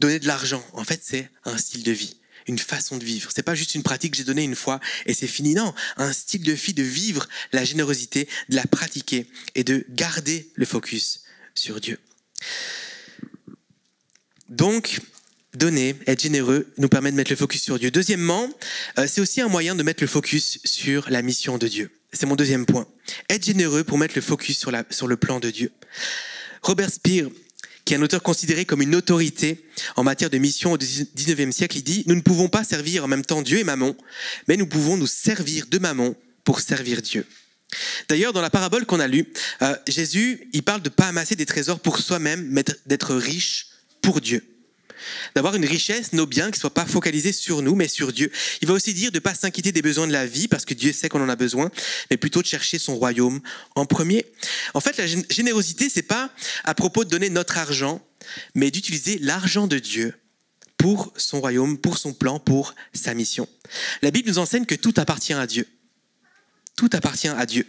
[0.00, 0.64] donner de l'argent.
[0.72, 3.30] En fait, c'est un style de vie, une façon de vivre.
[3.34, 5.54] C'est pas juste une pratique que j'ai donnée une fois et c'est fini.
[5.54, 10.50] Non, un style de vie de vivre la générosité, de la pratiquer et de garder
[10.54, 11.22] le focus
[11.54, 11.98] sur Dieu.
[14.48, 15.00] Donc,
[15.54, 17.90] donner, être généreux, nous permet de mettre le focus sur Dieu.
[17.90, 18.48] Deuxièmement,
[18.98, 21.90] euh, c'est aussi un moyen de mettre le focus sur la mission de Dieu.
[22.12, 22.86] C'est mon deuxième point.
[23.28, 25.72] Être généreux pour mettre le focus sur, la, sur le plan de Dieu.
[26.66, 27.28] Robert Speer,
[27.84, 31.76] qui est un auteur considéré comme une autorité en matière de mission au 19e siècle,
[31.76, 33.96] il dit, nous ne pouvons pas servir en même temps Dieu et Mammon,
[34.48, 37.24] mais nous pouvons nous servir de Mammon pour servir Dieu.
[38.08, 41.36] D'ailleurs, dans la parabole qu'on a lue, euh, Jésus, il parle de ne pas amasser
[41.36, 43.68] des trésors pour soi-même, mais d'être riche
[44.02, 44.55] pour Dieu
[45.34, 48.30] d'avoir une richesse, nos biens, qui ne soient pas focalisés sur nous, mais sur Dieu.
[48.62, 50.74] Il va aussi dire de ne pas s'inquiéter des besoins de la vie, parce que
[50.74, 51.70] Dieu sait qu'on en a besoin,
[52.10, 53.40] mais plutôt de chercher son royaume
[53.74, 54.26] en premier.
[54.74, 56.30] En fait, la générosité, c'est pas
[56.64, 58.04] à propos de donner notre argent,
[58.54, 60.14] mais d'utiliser l'argent de Dieu
[60.76, 63.48] pour son royaume, pour son plan, pour sa mission.
[64.02, 65.66] La Bible nous enseigne que tout appartient à Dieu.
[66.76, 67.66] Tout appartient à Dieu.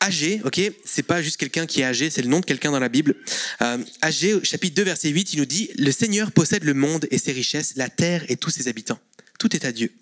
[0.00, 2.78] Âgé, ok, c'est pas juste quelqu'un qui est âgé, c'est le nom de quelqu'un dans
[2.78, 3.16] la Bible.
[3.62, 7.18] Euh, âgé, chapitre 2, verset 8, il nous dit Le Seigneur possède le monde et
[7.18, 9.00] ses richesses, la terre et tous ses habitants.
[9.40, 9.92] Tout est à Dieu.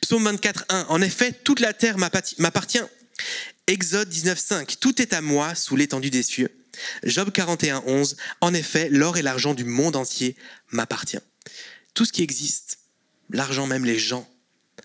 [0.00, 2.80] Psaume 24, 1, En effet, toute la terre m'appartient.
[3.66, 6.50] Exode 19, 5, Tout est à moi sous l'étendue des cieux.
[7.04, 10.36] Job 41, 11, En effet, l'or et l'argent du monde entier
[10.70, 11.18] m'appartient.
[11.92, 12.78] Tout ce qui existe,
[13.30, 14.28] l'argent, même les gens,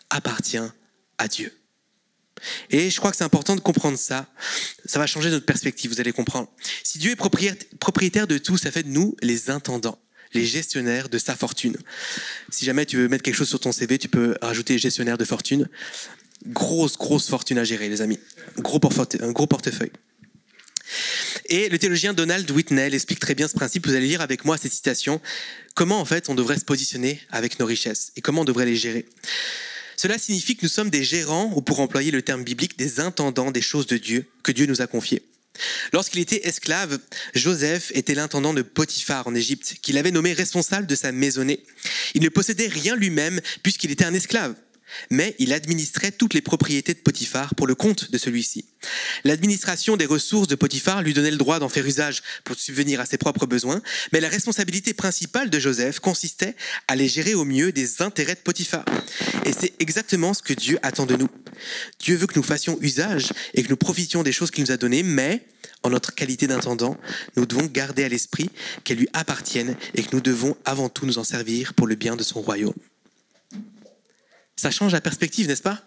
[0.09, 0.57] appartient
[1.17, 1.53] à Dieu.
[2.69, 4.27] Et je crois que c'est important de comprendre ça.
[4.85, 6.49] Ça va changer notre perspective, vous allez comprendre.
[6.83, 9.99] Si Dieu est propriétaire de tout, ça fait de nous les intendants,
[10.33, 11.77] les gestionnaires de sa fortune.
[12.49, 15.25] Si jamais tu veux mettre quelque chose sur ton CV, tu peux rajouter gestionnaire de
[15.25, 15.69] fortune.
[16.47, 18.19] Grosse, grosse fortune à gérer, les amis.
[18.57, 18.79] Gros
[19.21, 19.91] un gros portefeuille.
[21.45, 23.87] Et le théologien Donald Whitnell explique très bien ce principe.
[23.87, 25.21] Vous allez lire avec moi cette citation.
[25.75, 28.75] Comment en fait on devrait se positionner avec nos richesses et comment on devrait les
[28.75, 29.05] gérer?
[30.01, 33.51] Cela signifie que nous sommes des gérants, ou pour employer le terme biblique, des intendants
[33.51, 35.21] des choses de Dieu que Dieu nous a confiées.
[35.93, 36.97] Lorsqu'il était esclave,
[37.35, 41.63] Joseph était l'intendant de Potiphar en Égypte, qu'il avait nommé responsable de sa maisonnée.
[42.15, 44.55] Il ne possédait rien lui-même puisqu'il était un esclave
[45.09, 48.65] mais il administrait toutes les propriétés de Potiphar pour le compte de celui-ci.
[49.23, 53.05] L'administration des ressources de Potiphar lui donnait le droit d'en faire usage pour subvenir à
[53.05, 56.55] ses propres besoins, mais la responsabilité principale de Joseph consistait
[56.87, 58.85] à les gérer au mieux des intérêts de Potiphar.
[59.45, 61.29] Et c'est exactement ce que Dieu attend de nous.
[61.99, 64.77] Dieu veut que nous fassions usage et que nous profitions des choses qu'il nous a
[64.77, 65.45] données, mais
[65.83, 66.97] en notre qualité d'intendant,
[67.35, 68.49] nous devons garder à l'esprit
[68.83, 72.15] qu'elles lui appartiennent et que nous devons avant tout nous en servir pour le bien
[72.15, 72.73] de son royaume.
[74.55, 75.81] Ça change la perspective, n'est-ce pas?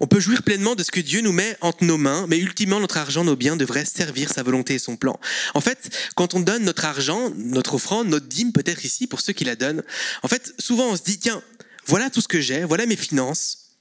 [0.00, 2.80] On peut jouir pleinement de ce que Dieu nous met entre nos mains, mais ultimement,
[2.80, 5.18] notre argent, nos biens devraient servir sa volonté et son plan.
[5.54, 9.32] En fait, quand on donne notre argent, notre offrande, notre dîme, peut-être ici, pour ceux
[9.32, 9.82] qui la donnent,
[10.22, 11.42] en fait, souvent on se dit, tiens,
[11.86, 13.76] voilà tout ce que j'ai, voilà mes finances,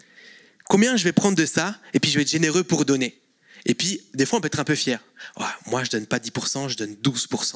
[0.66, 3.20] combien je vais prendre de ça, et puis je vais être généreux pour donner.
[3.66, 5.00] Et puis, des fois, on peut être un peu fier.
[5.68, 7.56] moi, je donne pas 10%, je donne 12%.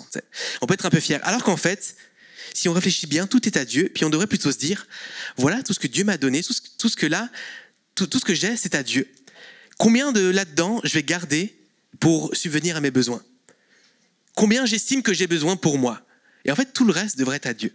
[0.61, 1.19] On peut être un peu fier.
[1.23, 1.97] Alors qu'en fait,
[2.53, 4.88] si on réfléchit bien, tout est à Dieu, puis on devrait plutôt se dire,
[5.38, 7.29] voilà tout ce que Dieu m'a donné, tout ce, que là,
[7.95, 9.07] tout, ce que j'ai, c'est à Dieu.
[9.77, 11.55] Combien de là-dedans je vais garder
[11.99, 13.23] pour subvenir à mes besoins?
[14.36, 16.01] Combien j'estime que j'ai besoin pour moi?
[16.45, 17.73] Et en fait, tout le reste devrait être à Dieu.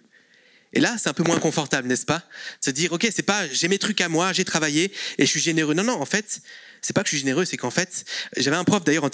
[0.73, 2.23] Et là, c'est un peu moins confortable, n'est-ce pas?
[2.61, 5.41] Se dire, ok, c'est pas j'ai mes trucs à moi, j'ai travaillé et je suis
[5.41, 5.75] généreux.
[5.75, 6.41] Non, non, en fait,
[6.83, 8.05] c'est pas que je suis généreux, c'est qu'en fait,
[8.37, 9.09] j'avais un prof d'ailleurs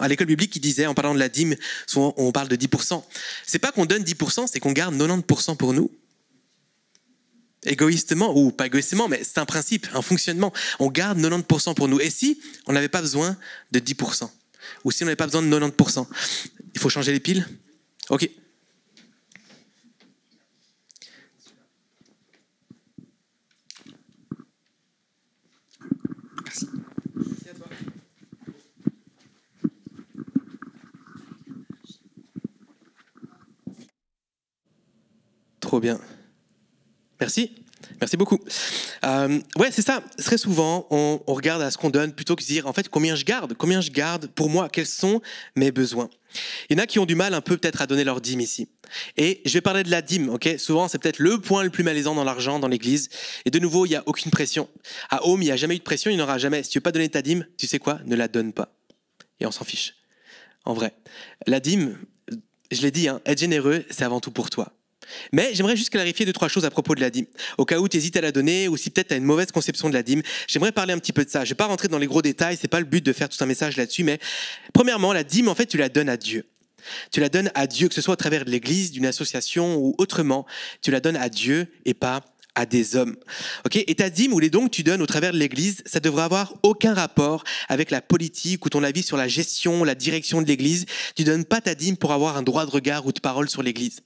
[0.00, 1.56] à l'école biblique qui disait, en parlant de la dîme,
[1.96, 3.02] on parle de 10%.
[3.46, 5.90] C'est pas qu'on donne 10%, c'est qu'on garde 90% pour nous.
[7.64, 10.52] Égoïstement, ou pas égoïstement, mais c'est un principe, un fonctionnement.
[10.78, 11.98] On garde 90% pour nous.
[11.98, 13.36] Et si on n'avait pas besoin
[13.72, 14.30] de 10%,
[14.84, 16.06] ou si on n'avait pas besoin de 90%,
[16.74, 17.48] il faut changer les piles?
[18.10, 18.28] Ok,
[37.20, 37.52] Merci.
[38.00, 38.38] Merci beaucoup.
[39.04, 40.02] Euh, ouais, c'est ça.
[40.18, 43.14] Très souvent, on, regarde à ce qu'on donne plutôt que de dire, en fait, combien
[43.14, 45.20] je garde Combien je garde pour moi Quels sont
[45.56, 46.08] mes besoins
[46.68, 48.40] Il y en a qui ont du mal un peu peut-être à donner leur dîme
[48.40, 48.68] ici.
[49.16, 50.54] Et je vais parler de la dîme, ok?
[50.58, 53.08] Souvent, c'est peut-être le point le plus malaisant dans l'argent, dans l'église.
[53.44, 54.68] Et de nouveau, il n'y a aucune pression.
[55.10, 56.62] À Home, il n'y a jamais eu de pression, il n'y en aura jamais.
[56.62, 58.00] Si tu veux pas donner ta dîme, tu sais quoi?
[58.06, 58.74] Ne la donne pas.
[59.40, 59.94] Et on s'en fiche.
[60.64, 60.94] En vrai.
[61.46, 61.98] La dîme,
[62.70, 64.72] je l'ai dit, hein, être généreux, c'est avant tout pour toi
[65.32, 67.26] Mais j'aimerais juste clarifier deux, trois choses à propos de la dîme.
[67.58, 69.50] Au cas où tu hésites à la donner ou si peut-être tu as une mauvaise
[69.52, 71.44] conception de la dîme, j'aimerais parler un petit peu de ça.
[71.44, 73.42] Je vais pas rentrer dans les gros détails, c'est pas le but de faire tout
[73.42, 74.18] un message là-dessus, mais
[74.72, 76.46] premièrement, la dîme, en fait, tu la donnes à Dieu.
[77.10, 79.94] Tu la donnes à Dieu, que ce soit au travers de l'église, d'une association ou
[79.98, 80.46] autrement.
[80.82, 82.22] Tu la donnes à Dieu et pas
[82.54, 83.16] à des hommes.
[83.64, 83.76] Ok?
[83.76, 86.22] Et ta dîme ou les dons que tu donnes au travers de l'Église, ça devrait
[86.22, 90.46] avoir aucun rapport avec la politique ou ton avis sur la gestion, la direction de
[90.46, 90.86] l'Église.
[91.16, 93.62] Tu donnes pas ta dîme pour avoir un droit de regard ou de parole sur
[93.62, 94.00] l'Église.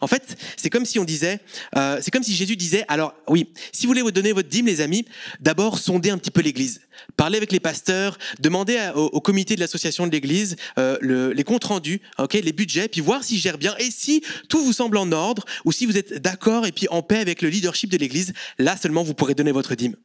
[0.00, 1.40] En fait, c'est comme si on disait,
[1.76, 4.66] euh, c'est comme si Jésus disait, alors oui, si vous voulez vous donner votre dîme,
[4.66, 5.06] les amis,
[5.40, 6.80] d'abord sondez un petit peu l'Église,
[7.16, 12.00] parlez avec les pasteurs, demandez au, comité de l'association de l'Église euh, les comptes rendus,
[12.18, 15.44] ok, les budgets, puis voir s'ils gèrent bien et si tout vous semble en ordre
[15.64, 18.76] ou si vous êtes d'accord et puis en paix avec le leadership de l'Église, là
[18.76, 19.96] seulement vous pourrez donner votre dîme.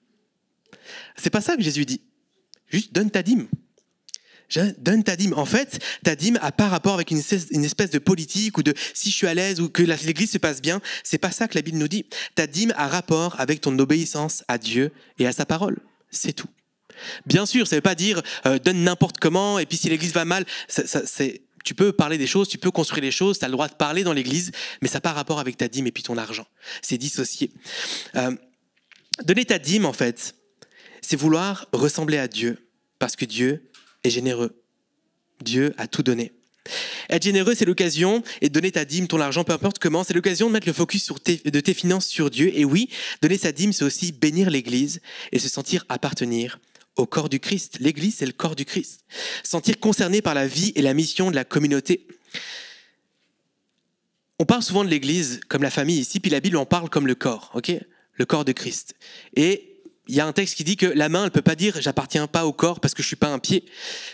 [1.17, 2.01] C'est pas ça que Jésus dit.
[2.67, 3.47] Juste donne ta dîme
[4.77, 5.33] donne ta dîme.
[5.33, 7.49] En fait, ta dîme a pas rapport avec une espèce,
[7.91, 10.81] de politique ou de si je suis à l'aise ou que l'église se passe bien.
[11.03, 12.05] C'est pas ça que la Bible nous dit.
[12.35, 15.77] Ta dîme a rapport avec ton obéissance à Dieu et à sa parole.
[16.11, 16.49] C'est tout.
[17.25, 20.23] Bien sûr, ça veut pas dire euh, donne n'importe comment et puis si l'église va
[20.23, 20.45] mal,
[21.65, 23.73] tu peux parler des choses, tu peux construire des choses, tu as le droit de
[23.73, 26.47] parler dans l'église, mais ça n'a pas rapport avec ta dîme et puis ton argent.
[26.81, 27.51] C'est dissocié.
[28.15, 28.31] Euh,
[29.23, 30.35] donner ta dîme, en fait,
[31.01, 33.69] c'est vouloir ressembler à Dieu, parce que Dieu
[34.09, 34.61] généreux.
[35.41, 36.31] Dieu a tout donné.
[37.09, 40.47] Être généreux, c'est l'occasion, et donner ta dîme, ton argent, peu importe comment, c'est l'occasion
[40.47, 42.51] de mettre le focus sur de tes finances sur Dieu.
[42.57, 42.89] Et oui,
[43.21, 46.59] donner sa dîme, c'est aussi bénir l'Église et se sentir appartenir
[46.95, 47.77] au corps du Christ.
[47.79, 49.01] L'Église, c'est le corps du Christ.
[49.43, 52.07] Sentir concerné par la vie et la mission de la communauté.
[54.39, 57.07] On parle souvent de l'Église comme la famille ici, puis la Bible en parle comme
[57.07, 57.71] le corps, ok?
[58.13, 58.95] Le corps de Christ.
[59.35, 59.74] Et
[60.07, 62.27] il y a un texte qui dit que la main, elle peut pas dire j'appartiens
[62.27, 63.65] pas au corps parce que je suis pas un pied.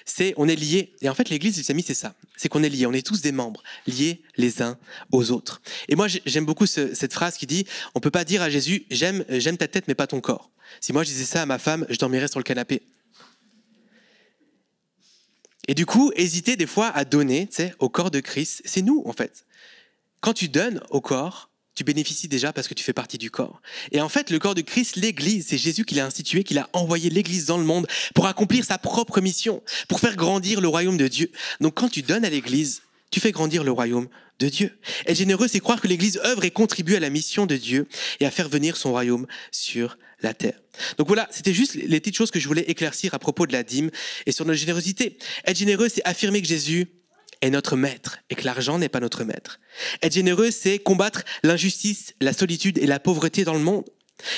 [0.06, 0.94] C'est on est liés.
[1.02, 2.16] Et en fait, l'Église, les amis, c'est ça.
[2.38, 2.86] C'est qu'on est liés.
[2.86, 4.78] On est tous des membres, liés les uns
[5.12, 5.62] aux autres.
[5.90, 9.26] Et moi, j'aime beaucoup cette phrase qui dit on peut pas dire à Jésus j'aime
[9.30, 10.50] j'aime ta tête mais pas ton corps.
[10.80, 12.82] Si moi je disais ça à ma femme, je dormirais sur le canapé.
[15.68, 19.04] Et du coup, hésiter des fois à donner, tu au corps de Christ, c'est nous
[19.06, 19.46] en fait.
[20.20, 21.51] Quand tu donnes au corps,
[21.82, 23.60] tu bénéficies déjà parce que tu fais partie du corps.
[23.92, 26.70] Et en fait, le corps de Christ, l'Église, c'est Jésus qui l'a institué, qui l'a
[26.74, 30.98] envoyé l'Église dans le monde pour accomplir sa propre mission, pour faire grandir le royaume
[30.98, 31.32] de Dieu.
[31.60, 34.78] Donc quand tu donnes à l'Église, tu fais grandir le royaume de Dieu.
[35.08, 37.88] Être généreux, c'est croire que l'Église œuvre et contribue à la mission de Dieu
[38.20, 40.62] et à faire venir son royaume sur la terre.
[41.00, 43.64] Donc voilà, c'était juste les petites choses que je voulais éclaircir à propos de la
[43.64, 43.90] dîme
[44.28, 45.18] et sur notre générosité.
[45.46, 46.90] Être généreux, c'est affirmer que Jésus
[47.42, 49.60] est notre maître et que l'argent n'est pas notre maître.
[50.02, 53.86] Être généreux, c'est combattre l'injustice, la solitude et la pauvreté dans le monde.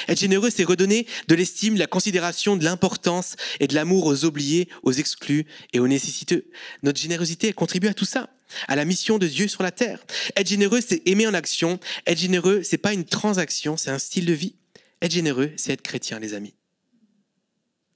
[0.07, 4.69] Être généreux, c'est redonner de l'estime, la considération, de l'importance et de l'amour aux oubliés,
[4.83, 6.45] aux exclus et aux nécessiteux.
[6.83, 8.29] Notre générosité contribue à tout ça,
[8.67, 9.99] à la mission de Dieu sur la terre.
[10.35, 11.79] Être généreux, c'est aimer en action.
[12.07, 14.55] Être généreux, c'est pas une transaction, c'est un style de vie.
[15.01, 16.53] Être généreux, c'est être chrétien, les amis.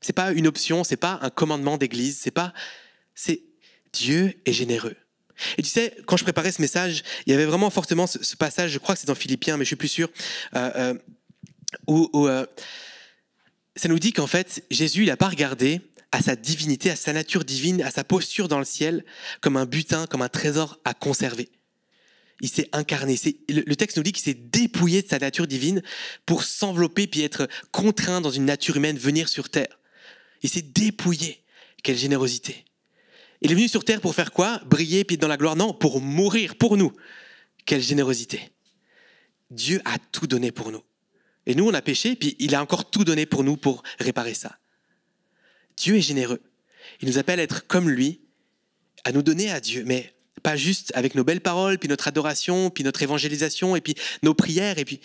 [0.01, 2.53] C'est pas une option, c'est pas un commandement d'église, c'est pas,
[3.15, 3.41] c'est
[3.97, 4.95] Dieu est généreux.
[5.57, 8.71] Et tu sais, quand je préparais ce message, il y avait vraiment fortement ce, passage,
[8.71, 10.09] je crois que c'est dans Philippiens, mais je suis plus sûr,
[10.55, 10.93] euh, euh,
[11.87, 12.45] où, euh,
[13.75, 15.81] ça nous dit qu'en fait, Jésus, il n'a pas regardé
[16.11, 19.05] à sa divinité, à sa nature divine, à sa posture dans le ciel,
[19.41, 21.49] comme un butin, comme un trésor à conserver.
[22.41, 23.15] Il s'est incarné.
[23.49, 25.81] Le texte nous dit qu'il s'est dépouillé de sa nature divine
[26.25, 29.79] pour s'envelopper puis être contraint dans une nature humaine, venir sur terre.
[30.43, 31.43] Il s'est dépouillé.
[31.83, 32.66] Quelle générosité.
[33.41, 34.59] Il est venu sur terre pour faire quoi?
[34.65, 35.55] Briller puis dans la gloire?
[35.55, 36.91] Non, pour mourir pour nous.
[37.65, 38.51] Quelle générosité.
[39.51, 40.83] Dieu a tout donné pour nous.
[41.45, 44.33] Et nous, on a péché, puis il a encore tout donné pour nous pour réparer
[44.33, 44.57] ça.
[45.77, 46.41] Dieu est généreux.
[47.01, 48.21] Il nous appelle à être comme lui,
[49.03, 52.69] à nous donner à Dieu, mais pas juste avec nos belles paroles, puis notre adoration,
[52.69, 54.99] puis notre évangélisation, et puis nos prières, et puis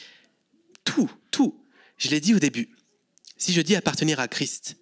[0.85, 1.65] tout, tout.
[1.99, 2.75] Je l'ai dit au début.
[3.37, 4.77] Si je dis appartenir à Christ,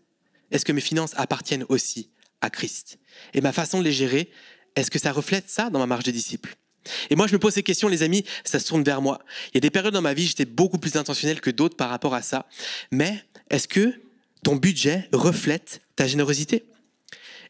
[0.51, 2.99] est-ce que mes finances appartiennent aussi à Christ
[3.35, 4.31] Et ma façon de les gérer,
[4.77, 6.57] est-ce que ça reflète ça dans ma marche de disciple?
[7.11, 9.21] Et moi, je me pose ces questions, les amis, ça se tourne vers moi.
[9.49, 11.91] Il y a des périodes dans ma vie, j'étais beaucoup plus intentionnel que d'autres par
[11.91, 12.47] rapport à ça.
[12.91, 14.01] Mais est-ce que
[14.43, 16.65] ton budget reflète ta générosité?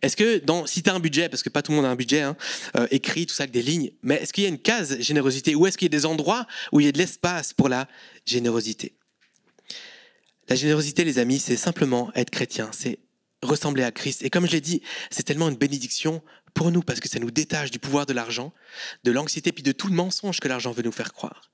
[0.03, 1.90] Est-ce que dans, si tu as un budget, parce que pas tout le monde a
[1.90, 2.37] un budget, hein,
[2.76, 5.55] euh, écrit, tout ça avec des lignes, mais est-ce qu'il y a une case générosité
[5.55, 7.87] ou est-ce qu'il y a des endroits où il y a de l'espace pour la
[8.24, 8.94] générosité?
[10.48, 12.98] La générosité, les amis, c'est simplement être chrétien, c'est
[13.42, 14.22] ressembler à Christ.
[14.22, 16.22] Et comme je l'ai dit, c'est tellement une bénédiction
[16.55, 18.53] pour nous parce que ça nous détache du pouvoir de l'argent,
[19.05, 21.50] de l'anxiété, puis de tout le mensonge que l'argent veut nous faire croire.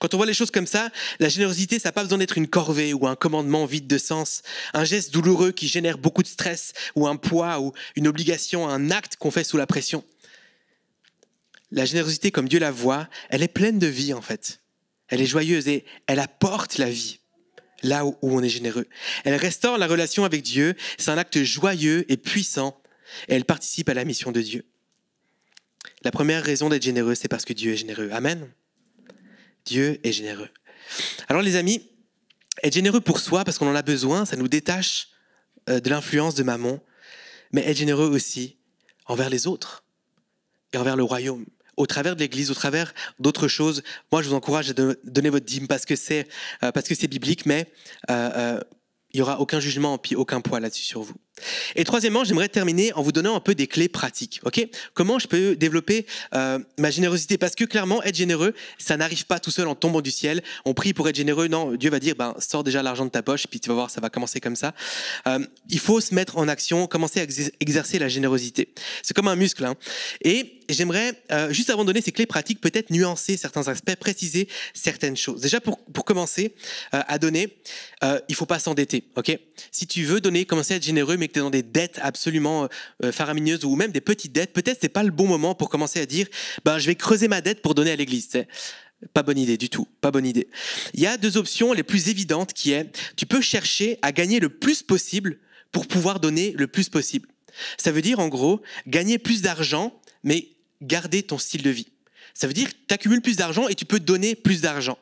[0.00, 0.90] Quand on voit les choses comme ça,
[1.20, 4.42] la générosité, ça n'a pas besoin d'être une corvée ou un commandement vide de sens,
[4.74, 8.90] un geste douloureux qui génère beaucoup de stress ou un poids ou une obligation, un
[8.90, 10.04] acte qu'on fait sous la pression.
[11.70, 14.60] la générosité comme Dieu la voit, elle est pleine de vie en fait.
[15.08, 17.18] Elle est joyeuse et elle apporte la vie
[17.82, 18.86] là où on est généreux.
[19.24, 20.74] Elle restaure la relation avec Dieu.
[20.98, 22.80] C'est un acte joyeux et puissant.
[23.28, 24.64] Et elle participe à la mission de Dieu.
[26.02, 28.10] La première raison d'être généreux, c'est parce que Dieu est généreux.
[28.12, 28.50] Amen.
[29.64, 30.48] Dieu est généreux.
[31.28, 31.88] Alors les amis,
[32.62, 35.08] être généreux pour soi parce qu'on en a besoin, ça nous détache
[35.68, 36.80] euh, de l'influence de maman,
[37.52, 38.56] mais être généreux aussi
[39.06, 39.84] envers les autres
[40.72, 43.82] et envers le royaume, au travers de l'Église, au travers d'autres choses.
[44.10, 46.28] Moi, je vous encourage à donner votre dîme parce que c'est
[46.62, 47.72] euh, parce que c'est biblique, mais
[48.10, 48.60] euh,
[49.12, 51.14] il n'y aura aucun jugement puis aucun poids là-dessus sur vous.
[51.76, 54.40] Et troisièmement, j'aimerais terminer en vous donnant un peu des clés pratiques.
[54.94, 57.38] Comment je peux développer euh, ma générosité?
[57.38, 60.42] Parce que clairement, être généreux, ça n'arrive pas tout seul en tombant du ciel.
[60.64, 61.48] On prie pour être généreux.
[61.48, 63.90] Non, Dieu va dire, ben, sors déjà l'argent de ta poche, puis tu vas voir,
[63.90, 64.74] ça va commencer comme ça.
[65.26, 65.38] Euh,
[65.70, 67.24] il faut se mettre en action, commencer à
[67.60, 68.72] exercer la générosité.
[69.02, 69.64] C'est comme un muscle.
[69.64, 69.74] Hein.
[70.22, 74.48] Et j'aimerais, euh, juste avant de donner ces clés pratiques, peut-être nuancer certains aspects, préciser
[74.74, 75.40] certaines choses.
[75.40, 76.54] Déjà, pour, pour commencer
[76.92, 77.56] à donner,
[78.28, 79.04] il faut pas s'endetter.
[79.70, 82.00] Si tu veux donner, commencer à être généreux, mais que tu es dans des dettes
[82.02, 82.68] absolument
[83.04, 86.00] euh, faramineuses ou même des petites dettes, peut-être c'est pas le bon moment pour commencer
[86.00, 86.26] à dire
[86.64, 88.28] ben, je vais creuser ma dette pour donner à l'église.
[89.14, 90.48] Pas bonne idée du tout, pas bonne idée.
[90.94, 94.40] Il y a deux options les plus évidentes qui est tu peux chercher à gagner
[94.40, 95.38] le plus possible
[95.70, 97.28] pour pouvoir donner le plus possible.
[97.78, 99.92] Ça veut dire en gros gagner plus d'argent
[100.24, 100.48] mais
[100.82, 101.88] garder ton style de vie.
[102.34, 104.98] Ça veut dire tu accumules plus d'argent et tu peux donner plus d'argent.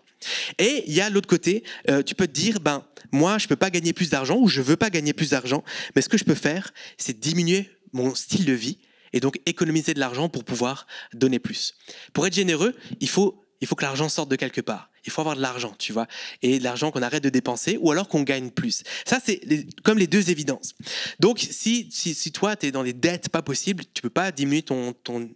[0.58, 3.56] Et il y a l'autre côté, euh, tu peux te dire, ben moi je peux
[3.56, 6.24] pas gagner plus d'argent ou je veux pas gagner plus d'argent, mais ce que je
[6.24, 8.78] peux faire, c'est diminuer mon style de vie
[9.12, 11.74] et donc économiser de l'argent pour pouvoir donner plus.
[12.12, 14.90] Pour être généreux, il faut il faut que l'argent sorte de quelque part.
[15.04, 16.06] Il faut avoir de l'argent, tu vois,
[16.42, 18.82] et de l'argent qu'on arrête de dépenser ou alors qu'on gagne plus.
[19.06, 19.40] Ça, c'est
[19.82, 20.74] comme les deux évidences.
[21.20, 24.32] Donc, si, si, si toi, tu es dans des dettes pas possibles, tu peux pas
[24.32, 25.30] diminuer ton, ton,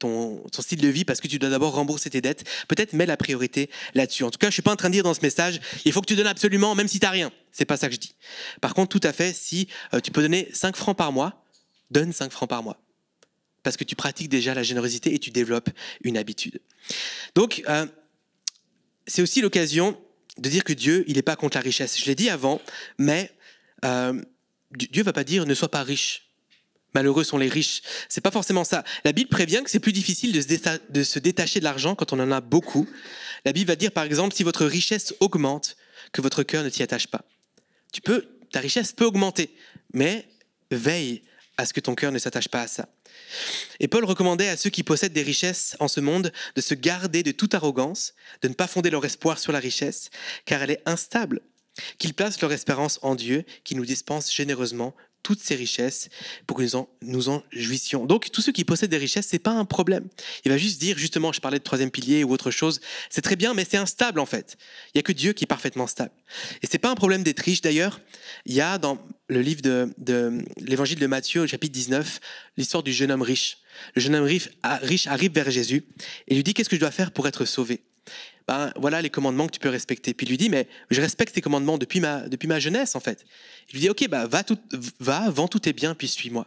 [0.00, 2.44] ton, style de vie parce que tu dois d'abord rembourser tes dettes.
[2.66, 4.24] Peut-être mets la priorité là-dessus.
[4.24, 6.00] En tout cas, je suis pas en train de dire dans ce message, il faut
[6.00, 7.30] que tu donnes absolument, même si tu n'as rien.
[7.52, 8.14] C'est pas ça que je dis.
[8.60, 11.44] Par contre, tout à fait, si euh, tu peux donner 5 francs par mois,
[11.90, 12.82] donne 5 francs par mois.
[13.62, 15.70] Parce que tu pratiques déjà la générosité et tu développes
[16.02, 16.60] une habitude.
[17.34, 17.86] Donc, euh,
[19.06, 19.98] c'est aussi l'occasion
[20.38, 21.98] de dire que Dieu, il n'est pas contre la richesse.
[22.00, 22.60] Je l'ai dit avant,
[22.98, 23.30] mais
[23.84, 24.20] euh,
[24.72, 26.29] Dieu va pas dire ne sois pas riche.
[26.94, 27.82] Malheureux sont les riches.
[28.08, 28.84] C'est pas forcément ça.
[29.04, 32.32] La Bible prévient que c'est plus difficile de se, détacher de l'argent quand on en
[32.32, 32.88] a beaucoup.
[33.44, 35.76] La Bible va dire, par exemple, si votre richesse augmente,
[36.12, 37.24] que votre cœur ne t'y attache pas.
[37.92, 39.54] Tu peux, ta richesse peut augmenter,
[39.92, 40.28] mais
[40.70, 41.22] veille
[41.56, 42.88] à ce que ton cœur ne s'attache pas à ça.
[43.80, 47.22] Et Paul recommandait à ceux qui possèdent des richesses en ce monde de se garder
[47.22, 50.10] de toute arrogance, de ne pas fonder leur espoir sur la richesse,
[50.46, 51.40] car elle est instable,
[51.98, 56.08] qu'ils placent leur espérance en Dieu, qui nous dispense généreusement toutes ces richesses
[56.46, 56.62] pour que
[57.02, 58.06] nous en, jouissions.
[58.06, 60.08] Donc, tous ceux qui possèdent des richesses, c'est pas un problème.
[60.44, 62.80] Il va juste dire, justement, je parlais de troisième pilier ou autre chose,
[63.10, 64.56] c'est très bien, mais c'est instable en fait.
[64.94, 66.12] Il y a que Dieu qui est parfaitement stable.
[66.62, 67.60] Et c'est pas un problème d'être riche.
[67.60, 68.00] D'ailleurs,
[68.46, 72.20] il y a dans le livre de, de l'évangile de Matthieu, au chapitre 19,
[72.56, 73.58] l'histoire du jeune homme riche.
[73.94, 75.86] Le jeune homme riche arrive vers Jésus
[76.28, 77.82] et lui dit, qu'est-ce que je dois faire pour être sauvé?
[78.48, 80.14] Ben, voilà les commandements que tu peux respecter.
[80.14, 83.00] Puis il lui dit, mais je respecte tes commandements depuis ma, depuis ma jeunesse, en
[83.00, 83.24] fait.
[83.68, 84.58] Il lui dit, ok, bah, va, tout,
[84.98, 86.46] va, vends tous tes biens, puis suis-moi.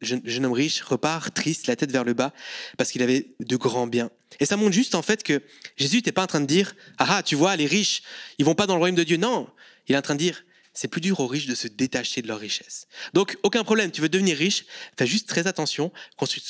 [0.00, 2.32] Le jeune homme riche repart triste, la tête vers le bas,
[2.76, 4.10] parce qu'il avait de grands biens.
[4.40, 5.42] Et ça montre juste, en fait, que
[5.76, 8.02] Jésus n'était pas en train de dire, ah, ah, tu vois, les riches,
[8.38, 9.16] ils vont pas dans le royaume de Dieu.
[9.16, 9.48] Non,
[9.88, 10.42] il est en train de dire,
[10.76, 12.86] c'est plus dur aux riches de se détacher de leur richesse.
[13.14, 14.66] Donc, aucun problème, tu veux devenir riche,
[14.98, 15.90] fais juste très attention,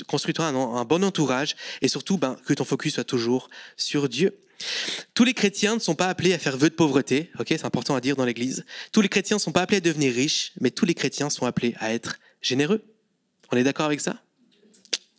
[0.09, 4.37] construis-toi un, un, bon entourage et surtout ben, que ton focus soit toujours sur Dieu.
[5.15, 7.95] Tous les chrétiens ne sont pas appelés à faire vœu de pauvreté, ok, c'est important
[7.95, 8.65] à dire dans l'Église.
[8.93, 11.47] Tous les chrétiens ne sont pas appelés à devenir riches, mais tous les chrétiens sont
[11.47, 12.83] appelés à être généreux.
[13.53, 14.23] On est d'accord avec ça?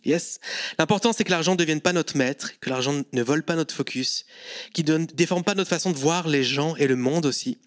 [0.06, 0.40] Yes.
[0.80, 3.76] L'important, c'est que l'argent ne devienne pas notre maître, que l'argent ne vole pas notre
[3.76, 4.26] focus,
[4.74, 7.58] qu'il ne déforme pas notre façon de voir les gens et le monde aussi,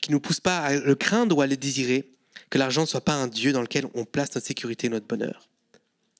[0.00, 2.12] qu'il ne nous pousse pas à le craindre ou à le désirer,
[2.50, 5.06] que l'argent ne soit pas un Dieu dans lequel on place notre sécurité et notre
[5.06, 5.48] bonheur.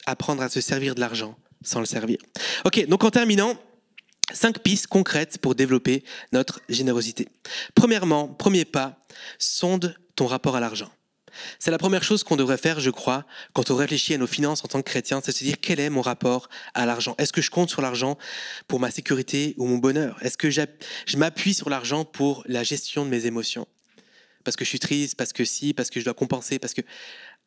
[0.05, 2.19] Apprendre à se servir de l'argent sans le servir.
[2.65, 3.57] Ok, donc en terminant,
[4.33, 7.29] Cinq pistes concrètes pour développer notre générosité.
[7.75, 8.99] Premièrement, premier pas,
[9.39, 10.91] sonde ton rapport à l'argent.
[11.59, 14.65] C'est la première chose qu'on devrait faire, je crois, quand on réfléchit à nos finances
[14.65, 17.15] en tant que chrétien, c'est se dire quel est mon rapport à l'argent?
[17.19, 18.19] Est-ce que je compte sur l'argent
[18.69, 20.19] pour ma sécurité ou mon bonheur?
[20.23, 23.67] Est-ce que je m'appuie sur l'argent pour la gestion de mes émotions?
[24.45, 26.83] Parce que je suis triste, parce que si, parce que je dois compenser, parce que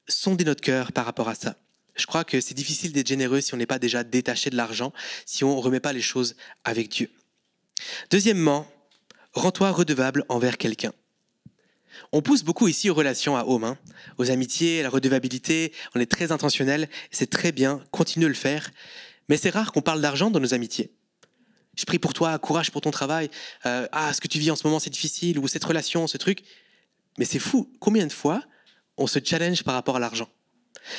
[0.07, 1.55] sondez notre cœur par rapport à ça.
[1.95, 4.93] Je crois que c'est difficile d'être généreux si on n'est pas déjà détaché de l'argent,
[5.25, 7.09] si on ne remet pas les choses avec Dieu.
[8.09, 8.67] Deuxièmement,
[9.33, 10.93] rends-toi redevable envers quelqu'un.
[12.11, 13.75] On pousse beaucoup ici aux relations à homme,
[14.17, 18.35] aux amitiés, à la redevabilité, on est très intentionnel, c'est très bien, continue de le
[18.35, 18.71] faire,
[19.27, 20.91] Mais c'est rare qu'on parle d'argent dans nos amitiés.
[21.75, 23.29] Je prie pour toi, courage pour ton travail.
[23.65, 26.17] Euh, ah, ce que tu vis en ce moment, c'est difficile, ou cette relation, ce
[26.17, 26.43] truc.
[27.17, 27.71] Mais c'est fou.
[27.79, 28.43] Combien de fois
[28.97, 30.29] on se challenge par rapport à l'argent?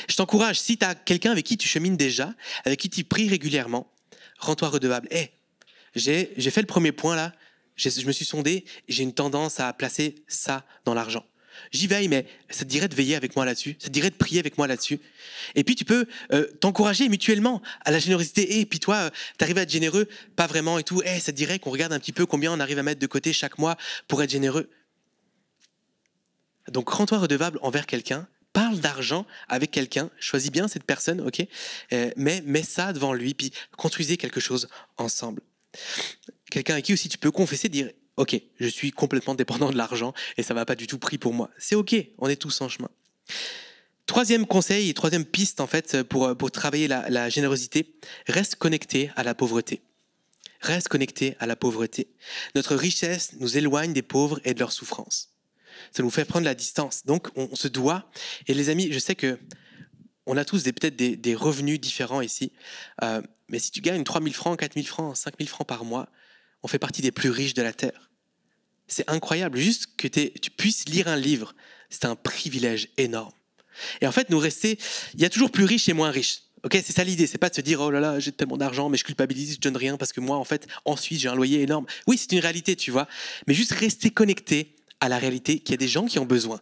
[0.09, 2.34] Je t'encourage, si tu as quelqu'un avec qui tu chemines déjà,
[2.64, 3.93] avec qui tu pries régulièrement,
[4.39, 5.09] rends-toi redevable.
[5.11, 5.32] Hé,
[5.95, 7.32] j'ai fait le premier point là,
[7.76, 11.24] je me suis sondé, j'ai une tendance à placer ça dans l'argent.
[11.72, 14.14] J'y veille, mais ça te dirait de veiller avec moi là-dessus, ça te dirait de
[14.14, 15.01] prier avec moi là-dessus?
[15.55, 18.61] Et puis tu peux euh, t'encourager mutuellement à la générosité.
[18.61, 21.03] Et puis toi, euh, tu arrives à être généreux, pas vraiment et tout.
[21.05, 23.07] Eh, ça te dirait qu'on regarde un petit peu combien on arrive à mettre de
[23.07, 23.76] côté chaque mois
[24.09, 24.70] pour être généreux.
[26.68, 31.46] Donc rends-toi redevable envers quelqu'un, parle d'argent avec quelqu'un, choisis bien cette personne, ok?
[31.92, 35.42] Euh, Mais mets ça devant lui, puis construisez quelque chose ensemble.
[36.50, 40.14] Quelqu'un avec qui aussi tu peux confesser, dire ok, je suis complètement dépendant de l'argent
[40.38, 41.50] et ça va pas du tout pris pour moi.
[41.59, 42.88] C'est ok, on est tous en chemin.
[44.07, 47.92] Troisième conseil et troisième piste en fait pour, pour travailler la, la générosité,
[48.26, 49.82] reste connecté à la pauvreté.
[50.62, 52.09] Reste connecté à la pauvreté.
[52.54, 55.36] Notre richesse nous éloigne des pauvres et de leurs souffrances.
[55.93, 57.05] Ça nous fait prendre la distance.
[57.07, 58.11] Donc on, se doit.
[58.47, 59.39] Et les amis, je sais que
[60.27, 62.53] on a tous peut-être des, revenus différents ici.
[63.03, 66.09] Euh, mais si tu gagnes 3000 francs, 4000 francs, 5000 francs par mois,
[66.62, 68.11] on fait partie des plus riches de la Terre.
[68.89, 71.55] C'est incroyable, juste que tu puisses lire un livre,
[71.91, 73.33] c'est un privilège énorme.
[74.01, 74.79] Et en fait, nous rester,
[75.14, 76.43] il y a toujours plus riches et moins riches.
[76.64, 78.89] Ok, c'est ça l'idée, c'est pas de se dire oh là là j'ai tellement d'argent
[78.89, 81.61] mais je culpabilise, je donne rien parce que moi en fait ensuite j'ai un loyer
[81.61, 81.87] énorme.
[82.07, 83.07] Oui, c'est une réalité, tu vois,
[83.47, 86.61] mais juste rester connecté à la réalité qu'il y a des gens qui ont besoin.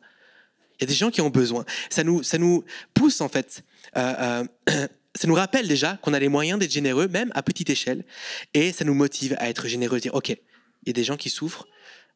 [0.78, 1.64] Il y a des gens qui ont besoin.
[1.90, 2.64] Ça nous, ça nous
[2.94, 3.64] pousse en fait.
[3.96, 7.70] Euh, euh, ça nous rappelle déjà qu'on a les moyens d'être généreux, même à petite
[7.70, 8.04] échelle,
[8.52, 10.38] et ça nous motive à être généreux, dire ok, il
[10.86, 11.68] y a des gens qui souffrent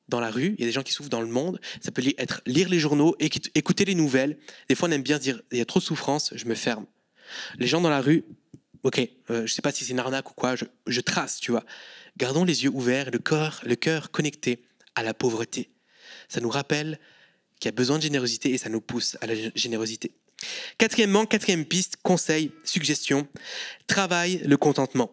[0.09, 1.61] dans la rue, il y a des gens qui souffrent dans le monde.
[1.81, 4.39] Ça peut être lire les journaux, écouter les nouvelles.
[4.69, 6.87] Des fois, on aime bien dire il y a trop de souffrance, je me ferme.
[7.59, 8.25] Les gens dans la rue,
[8.83, 9.01] ok,
[9.31, 11.65] euh, je sais pas si c'est une arnaque ou quoi, je, trace, tu vois.
[12.17, 14.63] Gardons les yeux ouverts, le cœur, le cœur connecté
[14.95, 15.71] à la pauvreté.
[16.29, 16.99] Ça nous rappelle
[17.59, 20.13] qu'il y a besoin de générosité et ça nous pousse à la générosité.
[20.79, 23.27] Quatrièmement, quatrième piste, conseil, suggestion,
[23.87, 25.11] travaille le contentement.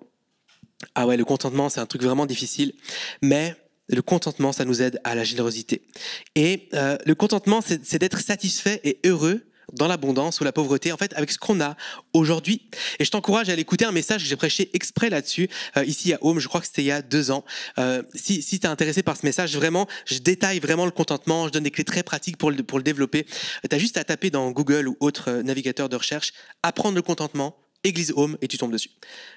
[0.93, 2.73] Ah ouais, le contentement, c'est un truc vraiment difficile,
[3.21, 3.55] mais
[3.87, 5.87] le contentement, ça nous aide à la générosité.
[6.35, 9.45] Et euh, le contentement, c'est d'être satisfait et heureux
[9.75, 11.75] dans l'abondance ou la pauvreté, en fait, avec ce qu'on a
[12.13, 12.61] aujourd'hui.
[12.99, 16.13] Et je t'encourage à aller écouter un message que j'ai prêché exprès là-dessus, euh, ici
[16.13, 17.43] à Home, je crois que c'était il y a deux ans.
[17.77, 21.47] Euh, si si tu es intéressé par ce message, vraiment, je détaille vraiment le contentement,
[21.47, 23.25] je donne des clés très pratiques pour le, pour le développer.
[23.25, 27.01] tu as juste à taper dans Google ou autre euh, navigateur de recherche, apprendre le
[27.01, 28.89] contentement, Église Home et tu tombes dessus.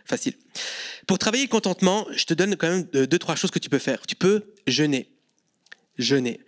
[0.04, 0.34] Facile.
[1.06, 3.78] Pour travailler le contentement, je te donne quand même deux, trois choses que tu peux
[3.78, 4.06] faire.
[4.06, 5.17] Tu peux jeûner
[5.98, 6.40] jeûner.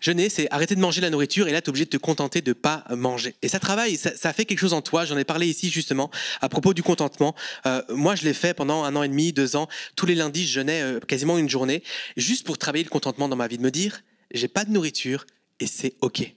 [0.00, 2.40] Jeûner, c'est arrêter de manger la nourriture et là, tu es obligé de te contenter
[2.42, 3.34] de pas manger.
[3.42, 5.04] Et ça travaille, ça, fait quelque chose en toi.
[5.04, 7.34] J'en ai parlé ici justement à propos du contentement.
[7.66, 9.68] Euh, moi, je l'ai fait pendant un an et demi, deux ans.
[9.94, 11.82] Tous les lundis, je jeûnais euh, quasiment une journée,
[12.16, 14.02] juste pour travailler le contentement dans ma vie, de me dire,
[14.32, 15.26] j'ai pas de nourriture
[15.60, 16.34] et c'est OK.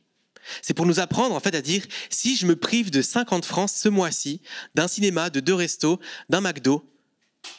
[0.62, 3.70] C'est pour nous apprendre en fait à dire, si je me prive de 50 francs
[3.70, 4.42] ce mois-ci,
[4.76, 6.00] d'un cinéma, de deux restos,
[6.30, 6.86] d'un McDo,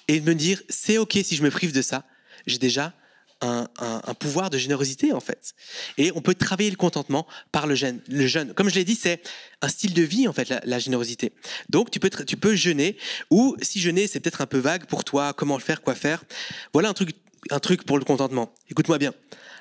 [0.08, 2.04] et de me dire, c'est OK si je me prive de ça,
[2.46, 2.94] j'ai déjà
[3.40, 5.54] un, pouvoir de générosité en fait.
[5.96, 8.00] Et on peut travailler le contentement par le jeûne.
[8.08, 9.22] Le jeûne, comme je l'ai dit, c'est
[9.62, 11.32] un style de vie en fait la, générosité.
[11.68, 12.96] Donc tu peux tu peux jeûner
[13.30, 16.24] ou si jeûner c'est peut-être un peu vague pour toi, comment le faire, quoi faire.
[16.72, 17.10] Voilà un truc
[17.50, 18.52] un truc pour le contentement.
[18.70, 19.14] Écoute-moi bien.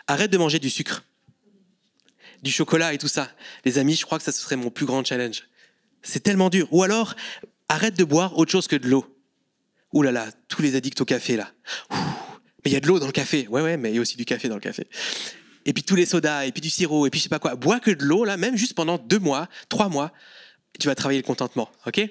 [0.07, 1.03] Arrête de manger du sucre,
[2.41, 3.31] du chocolat et tout ça.
[3.63, 5.43] Les amis, je crois que ça ce serait mon plus grand challenge.
[6.01, 6.67] C'est tellement dur.
[6.71, 7.15] Ou alors
[7.67, 9.05] arrête de boire autre chose que de l'eau.
[9.93, 11.51] Ouh là là, tous les addicts au café là.
[12.63, 13.47] Mais il y a de l'eau dans le café.
[13.47, 14.87] Ouais, ouais, mais il y a aussi du café dans le café.
[15.65, 17.55] Et puis tous les sodas, et puis du sirop, et puis je sais pas quoi.
[17.55, 20.11] Bois que de l'eau, là, même juste pendant deux mois, trois mois,
[20.79, 22.01] tu vas travailler le contentement, ok?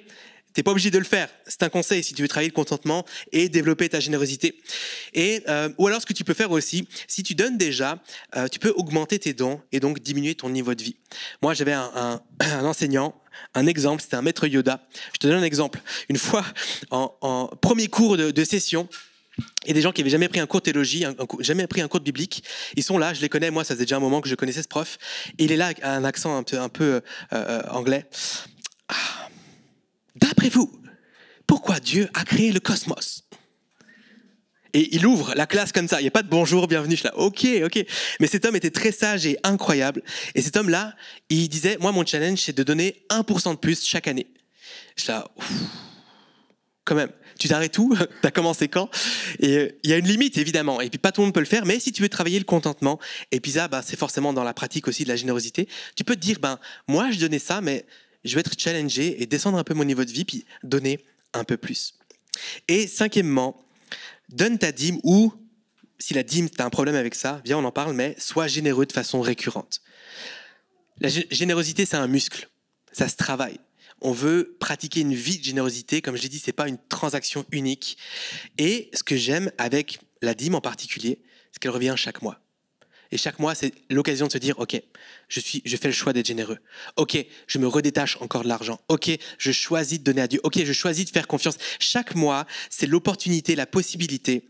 [0.55, 1.29] T'es pas obligé de le faire.
[1.47, 4.59] C'est un conseil si tu veux travailler le contentement et développer ta générosité.
[5.15, 8.03] Et euh, ou alors ce que tu peux faire aussi, si tu donnes déjà,
[8.35, 10.97] euh, tu peux augmenter tes dons et donc diminuer ton niveau de vie.
[11.43, 13.15] Moi, j'avais un, un, enseignant,
[13.55, 14.89] un exemple, c'était un maître Yoda.
[15.13, 15.81] Je te donne un exemple.
[16.09, 16.45] Une fois,
[16.91, 18.89] en, premier cours de session,
[19.67, 21.05] et des gens qui avaient jamais pris un cours de théologie,
[21.41, 22.43] jamais pris un cours de biblique,
[22.77, 24.63] ils sont là, je les connais, moi ça faisait déjà un moment que je connaissais
[24.63, 24.99] ce prof,
[25.39, 27.01] et il est là avec un accent un peu, euh,
[27.33, 28.07] euh, anglais.
[28.89, 29.29] Ah.
[30.17, 30.73] D'après vous,
[31.47, 33.25] pourquoi Dieu a créé le cosmos?
[34.75, 35.99] Et il ouvre la classe comme ça.
[36.01, 36.95] Il n'y a pas de bonjour, bienvenue.
[36.95, 37.85] Je suis là, ok, ok.
[38.21, 40.03] Mais cet homme était très sage et incroyable.
[40.35, 40.95] Et cet homme-là,
[41.31, 44.27] il disait, moi, mon challenge, c'est de donner 1% de plus chaque année.
[44.97, 45.27] Je suis là,
[46.89, 48.91] quand même tu t'arrêtes tout, tu as commencé quand?
[49.39, 50.81] Et euh, il y a une limite, évidemment.
[50.81, 51.65] Et puis, pas tout le monde peut le faire.
[51.65, 52.99] Mais si tu veux travailler le contentement,
[53.31, 56.17] et puis ça, bah, c'est forcément dans la pratique aussi de la générosité, tu peux
[56.17, 56.59] te dire, ben,
[56.89, 57.87] moi, je donnais ça, mais
[58.25, 61.45] je vais être challengé et descendre un peu mon niveau de vie, puis donner un
[61.45, 61.95] peu plus.
[62.67, 63.65] Et cinquièmement,
[64.29, 65.33] donne ta dîme ou,
[65.99, 68.49] si la dîme, tu as un problème avec ça, viens, on en parle, mais sois
[68.49, 69.81] généreux de façon récurrente.
[71.01, 72.49] La générosité, c'est un muscle,
[72.93, 73.61] ça se travaille.
[74.01, 77.45] On veut pratiquer une vie de générosité, comme je l'ai dit, c'est pas une transaction
[77.51, 77.99] unique.
[78.59, 81.21] Et ce que j'aime avec la dîme en particulier,
[81.53, 82.41] c'est qu'elle revient chaque mois.
[83.11, 84.81] Et chaque mois, c'est l'occasion de se dire, OK,
[85.29, 86.59] je, suis, je fais le choix d'être généreux.
[86.97, 88.81] OK, je me redétache encore de l'argent.
[88.89, 90.41] OK, je choisis de donner à Dieu.
[90.43, 91.57] OK, je choisis de faire confiance.
[91.81, 94.45] Chaque mois, c'est l'opportunité, la possibilité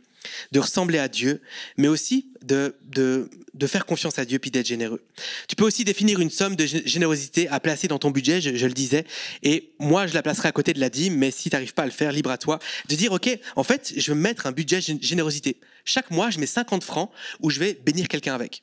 [0.53, 1.41] de ressembler à Dieu,
[1.77, 5.03] mais aussi de, de, de faire confiance à Dieu puis d'être généreux.
[5.49, 8.73] Tu peux aussi définir une somme de générosité à placer dans ton budget, je, le
[8.73, 9.05] disais,
[9.43, 11.83] et moi je la placerai à côté de la dîme, mais si tu n'arrives pas
[11.83, 12.59] à le faire, libre à toi,
[12.89, 15.57] de dire, OK, en fait, je vais mettre un budget générosité.
[15.85, 17.11] Chaque mois, je mets 50 francs
[17.41, 18.63] où je vais bénir quelqu'un avec.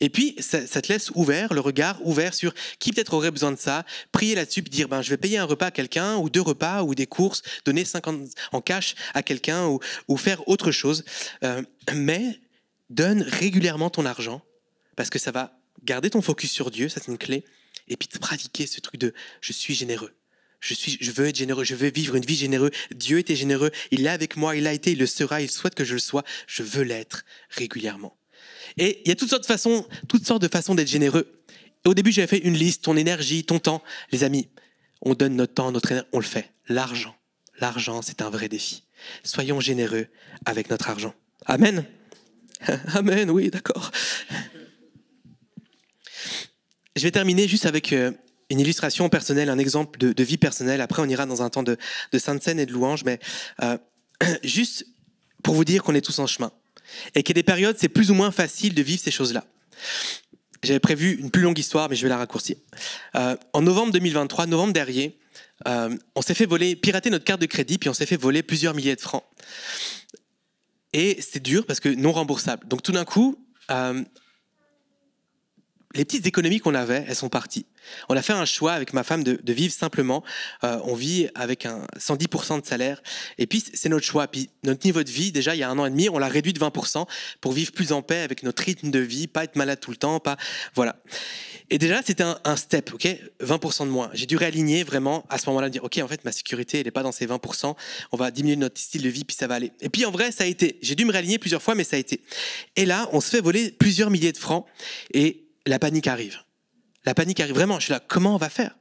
[0.00, 3.58] Et puis, ça, te laisse ouvert, le regard ouvert sur qui peut-être aurait besoin de
[3.58, 6.40] ça, prier là-dessus, puis dire, ben, je vais payer un repas à quelqu'un, ou deux
[6.40, 11.04] repas, ou des courses, donner 50 en cash à quelqu'un, ou, faire autre chose.
[11.42, 11.62] Euh,
[11.94, 12.40] mais
[12.90, 14.42] donne régulièrement ton argent,
[14.94, 17.44] parce que ça va garder ton focus sur Dieu, ça c'est une clé,
[17.88, 20.14] et puis pratiquer ce truc de je suis généreux.
[20.60, 22.72] Je, suis, je veux être généreux, je veux vivre une vie généreuse.
[22.92, 25.76] Dieu était généreux, il est avec moi, il a été, il le sera, il souhaite
[25.76, 26.24] que je le sois.
[26.48, 28.16] Je veux l'être régulièrement.
[28.76, 31.32] Et il y a toutes sortes de façons, toutes sortes de façons d'être généreux.
[31.86, 33.82] au début, j'avais fait une liste, ton énergie, ton temps.
[34.12, 34.48] Les amis,
[35.02, 36.52] on donne notre temps, notre énergie, on le fait.
[36.68, 37.16] L'argent,
[37.60, 38.82] l'argent, c'est un vrai défi.
[39.22, 40.06] Soyons généreux
[40.44, 41.14] avec notre argent.
[41.46, 41.84] Amen.
[42.94, 43.90] Amen, oui, d'accord.
[46.96, 48.10] Je vais terminer juste avec euh,
[48.50, 50.80] une illustration personnelle, un exemple de, vie personnelle.
[50.80, 51.76] Après, on ira dans un temps de,
[52.18, 53.20] sainte scène et de louange, mais
[53.62, 53.78] euh,
[54.42, 54.86] juste
[55.42, 56.50] pour vous dire qu'on est tous en chemin
[57.14, 59.44] et qu'il y a des périodes, c'est plus ou moins facile de vivre ces choses-là.
[60.62, 62.56] J'avais prévu une plus longue histoire, mais je vais la raccourcir.
[63.14, 65.18] Euh, en novembre 2023, novembre dernier,
[65.66, 68.42] euh, on s'est fait voler, pirater notre carte de crédit, puis on s'est fait voler
[68.42, 69.24] plusieurs milliers de francs.
[70.92, 72.66] Et c'est dur parce que non remboursable.
[72.66, 74.02] Donc tout d'un coup, euh,
[75.94, 77.66] les petites économies qu'on avait, elles sont parties.
[78.10, 80.22] On a fait un choix avec ma femme de, vivre simplement.
[80.64, 83.02] Euh, on vit avec un 110% de salaire.
[83.38, 84.28] Et puis, c'est notre choix.
[84.28, 86.28] Puis, notre niveau de vie, déjà, il y a un an et demi, on l'a
[86.28, 87.06] réduit de 20%
[87.40, 89.96] pour vivre plus en paix avec notre rythme de vie, pas être malade tout le
[89.96, 90.36] temps, pas.
[90.74, 90.96] Voilà.
[91.70, 93.06] Et déjà, c'était un, step, OK?
[93.40, 94.10] 20% de moins.
[94.12, 96.90] J'ai dû réaligner vraiment à ce moment-là, dire, OK, en fait, ma sécurité, elle n'est
[96.90, 97.74] pas dans ces 20%.
[98.12, 99.72] On va diminuer notre style de vie, puis ça va aller.
[99.80, 100.78] Et puis, en vrai, ça a été.
[100.82, 102.20] J'ai dû me réaligner plusieurs fois, mais ça a été.
[102.76, 104.66] Et là, on se fait voler plusieurs milliers de francs.
[105.12, 106.38] Et la panique arrive.
[107.04, 107.78] La panique arrive vraiment.
[107.78, 108.76] Je suis là, comment on va faire?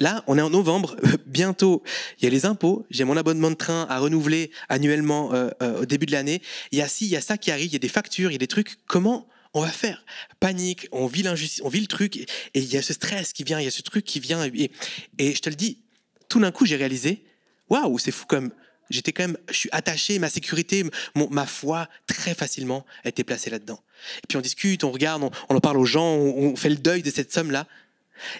[0.00, 0.96] Là, on est en novembre,
[1.26, 1.82] bientôt,
[2.18, 5.82] il y a les impôts, j'ai mon abonnement de train à renouveler annuellement euh, euh,
[5.82, 6.40] au début de l'année.
[6.70, 8.30] Il y a ci, il y a ça qui arrive, il y a des factures,
[8.30, 8.78] il y a des trucs.
[8.86, 10.04] Comment on va faire?
[10.40, 13.44] Panique, on vit l'injustice, on vit le truc, et, il y a ce stress qui
[13.44, 14.46] vient, il y a ce truc qui vient.
[14.46, 14.70] Et,
[15.18, 15.82] et je te le dis,
[16.28, 17.22] tout d'un coup, j'ai réalisé,
[17.68, 18.50] waouh, c'est fou comme
[18.92, 20.84] j'étais quand même, je suis attaché, ma sécurité,
[21.14, 23.82] ma foi, très facilement été placée là-dedans.
[24.18, 27.02] Et puis on discute, on regarde, on, en parle aux gens, on, fait le deuil
[27.02, 27.66] de cette somme-là.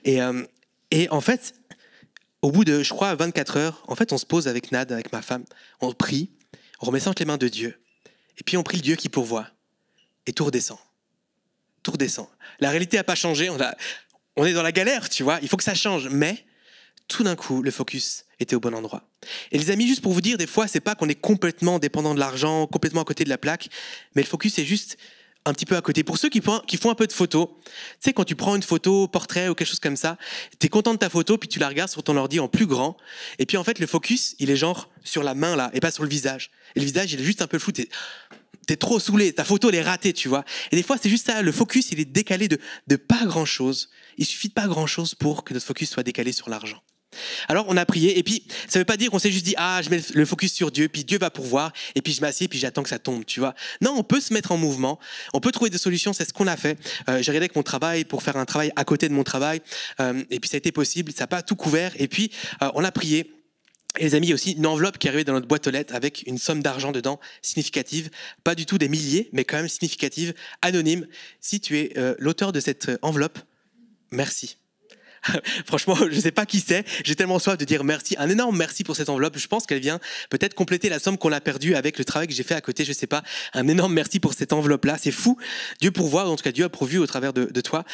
[0.05, 0.45] Et, euh,
[0.91, 1.55] et en fait,
[2.43, 5.13] au bout de, je crois, 24 heures, en fait, on se pose avec Nad, avec
[5.13, 5.45] ma femme,
[5.81, 6.31] on prie,
[6.81, 7.81] on remet ça entre les mains de Dieu.
[8.39, 9.49] Et puis on prie le Dieu qui pourvoit.
[10.27, 10.79] Et tout redescend.
[11.83, 12.29] Tout redescend.
[12.61, 13.51] La réalité n'a pas changé.
[13.51, 13.75] On, a,
[14.37, 15.39] on est dans la galère, tu vois.
[15.43, 16.09] Il faut que ça change.
[16.09, 16.45] Mais
[17.09, 19.09] tout d'un coup, le focus était au bon endroit.
[19.51, 22.15] Et les amis, juste pour vous dire, des fois, c'est pas qu'on est complètement dépendant
[22.15, 23.69] de l'argent, complètement à côté de la plaque,
[24.15, 24.97] mais le focus est juste
[25.45, 26.05] un petit peu à côté.
[26.05, 29.09] Pour ceux qui font, un peu de photos, tu sais, quand tu prends une photo,
[29.09, 30.17] portrait ou quelque chose comme ça,
[30.59, 32.67] tu es content de ta photo, puis tu la regardes sur ton ordi en plus
[32.67, 32.97] grand,
[33.39, 35.91] et puis en fait, le focus, il est genre sur la main là, et pas
[35.91, 36.51] sur le visage.
[36.77, 37.73] Et le visage, il est juste un peu flou.
[37.73, 37.89] T'es
[38.69, 40.45] es trop saoulé, ta photo, elle est ratée, tu vois.
[40.71, 43.45] Et des fois, c'est juste ça, le focus, il est décalé de, de pas grand
[43.45, 43.91] chose.
[44.19, 46.81] Il suffit de pas grand chose pour que notre focus soit décalé sur l'argent.
[47.49, 49.81] Alors on a prié, et puis ça veut pas dire qu'on s'est juste dit ah
[49.83, 52.59] je mets le focus sur Dieu, puis Dieu va pourvoir, et puis je m'assieds, puis
[52.59, 53.55] j'attends que ça tombe, tu vois.
[53.81, 54.99] Non, on peut se mettre en mouvement,
[55.33, 56.79] on peut trouver des solutions, c'est ce qu'on a fait.
[57.09, 59.61] Euh, J'ai regardé avec mon travail pour faire un travail à côté de mon travail,
[60.01, 62.31] euh, et puis ça a été possible, ça n'a pas tout couvert, et puis
[62.63, 63.33] euh, on a prié.
[63.99, 65.67] Et les amis, il y a aussi une enveloppe qui est arrivée dans notre boîte
[65.67, 68.09] aux lettres avec une somme d'argent dedans significative,
[68.43, 70.33] pas du tout des milliers, mais quand même significative,
[70.63, 71.07] anonyme.
[71.43, 73.39] Si tu es l'auteur de cette enveloppe,
[74.11, 74.57] merci
[75.67, 76.85] Franchement, je ne sais pas qui c'est.
[77.05, 78.15] J'ai tellement soif de dire merci.
[78.19, 79.39] Un énorme merci pour cette enveloppe.
[79.39, 80.01] Je pense qu'elle vient
[80.31, 82.85] peut-être compléter la somme qu'on a perdue avec le travail que j'ai fait à côté.
[82.85, 83.23] Je ne sais pas.
[83.55, 84.99] Un énorme merci pour cette enveloppe-là.
[84.99, 85.39] C'est fou.
[85.81, 87.85] Dieu pourvoit, en tout cas Dieu a pourvu au travers de, toi.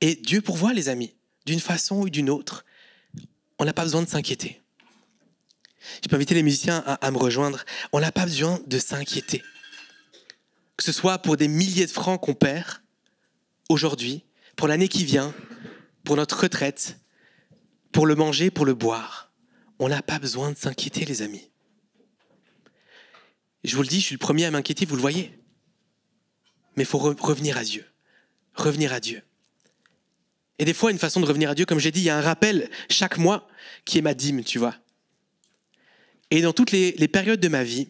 [0.00, 1.14] Et Dieu pourvoit, les amis,
[1.46, 2.64] d'une façon ou d'une autre.
[3.58, 4.62] On n'a pas besoin de s'inquiéter.
[6.02, 7.64] Je peux inviter les musiciens à, à me rejoindre.
[7.92, 9.42] On n'a pas besoin de s'inquiéter.
[10.76, 12.80] Que ce soit pour des milliers de francs qu'on perd
[13.68, 14.24] aujourd'hui,
[14.56, 15.34] pour l'année qui vient,
[16.04, 16.98] pour notre retraite,
[17.92, 19.32] pour le manger, pour le boire.
[19.78, 21.50] On n'a pas besoin de s'inquiéter, les amis.
[23.64, 25.38] Je vous le dis, je suis le premier à m'inquiéter, vous le voyez.
[26.76, 27.84] Mais il faut revenir à Dieu.
[28.54, 29.22] Revenir à Dieu.
[30.58, 32.18] Et des fois, une façon de revenir à Dieu, comme j'ai dit, il y a
[32.18, 33.48] un rappel chaque mois
[33.86, 34.74] qui est ma dîme, tu vois.
[36.30, 37.88] Et dans toutes les, périodes de ma vie,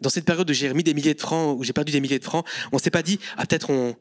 [0.00, 2.18] dans cette période où j'ai remis des milliers de francs, où j'ai perdu des milliers
[2.18, 3.96] de francs, on s'est pas dit, ah, peut-être on,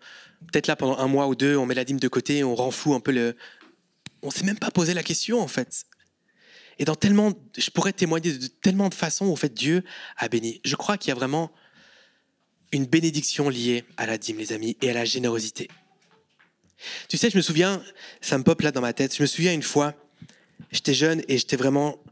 [0.51, 2.71] peut-être là pendant un mois ou deux, on met la dîme de côté, on rend
[2.71, 3.35] fou un peu le.
[4.21, 5.85] On s'est même pas posé la question en fait.
[6.77, 9.83] Et dans tellement, je pourrais témoigner de tellement de façons où fait Dieu
[10.17, 10.59] a béni.
[10.65, 11.51] Je crois qu'il y a vraiment
[12.71, 15.69] une bénédiction liée à la dîme, les amis, et à la générosité.
[17.07, 17.81] Tu sais, je me souviens,
[18.19, 19.15] ça me pop là dans ma tête.
[19.15, 19.93] Je me souviens une fois,
[20.71, 22.03] j'étais jeune et j'étais vraiment,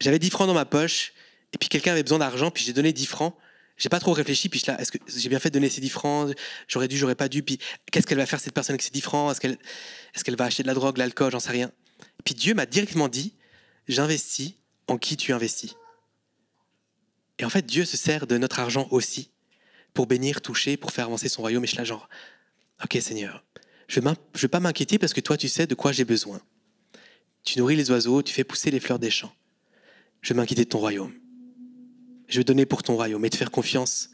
[0.00, 1.14] j'avais 10 francs dans ma poche,
[1.52, 3.34] et puis quelqu'un avait besoin d'argent, puis j'ai donné 10 francs.
[3.76, 5.80] J'ai pas trop réfléchi, puis je là, est-ce que j'ai bien fait de donner ces
[5.80, 6.34] 10 francs?
[6.66, 7.44] J'aurais dû, j'aurais pas dû.
[7.44, 7.58] Puis
[7.92, 9.30] qu'est-ce qu'elle va faire cette personne avec ces 10 francs?
[9.30, 11.30] Est-ce qu'elle, va acheter de la drogue, de l'alcool?
[11.30, 11.70] J'en sais rien.
[12.24, 13.34] Puis Dieu m'a directement dit,
[13.86, 14.54] j'investis
[14.88, 15.76] en qui tu investis.
[17.38, 19.30] Et en fait, Dieu se sert de notre argent aussi
[19.94, 21.62] pour bénir, toucher, pour faire avancer son royaume.
[21.62, 22.08] Et je suis là genre,
[22.82, 23.44] ok Seigneur,
[23.86, 26.40] je ne vais pas m'inquiéter parce que toi tu sais de quoi j'ai besoin.
[27.44, 29.32] Tu nourris les oiseaux, tu fais pousser les fleurs des champs.
[30.20, 31.14] Je vais m'inquiéter de ton royaume.
[32.28, 34.10] Je vais donner pour ton royaume et te faire confiance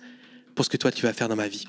[0.54, 1.66] pour ce que toi tu vas faire dans ma vie.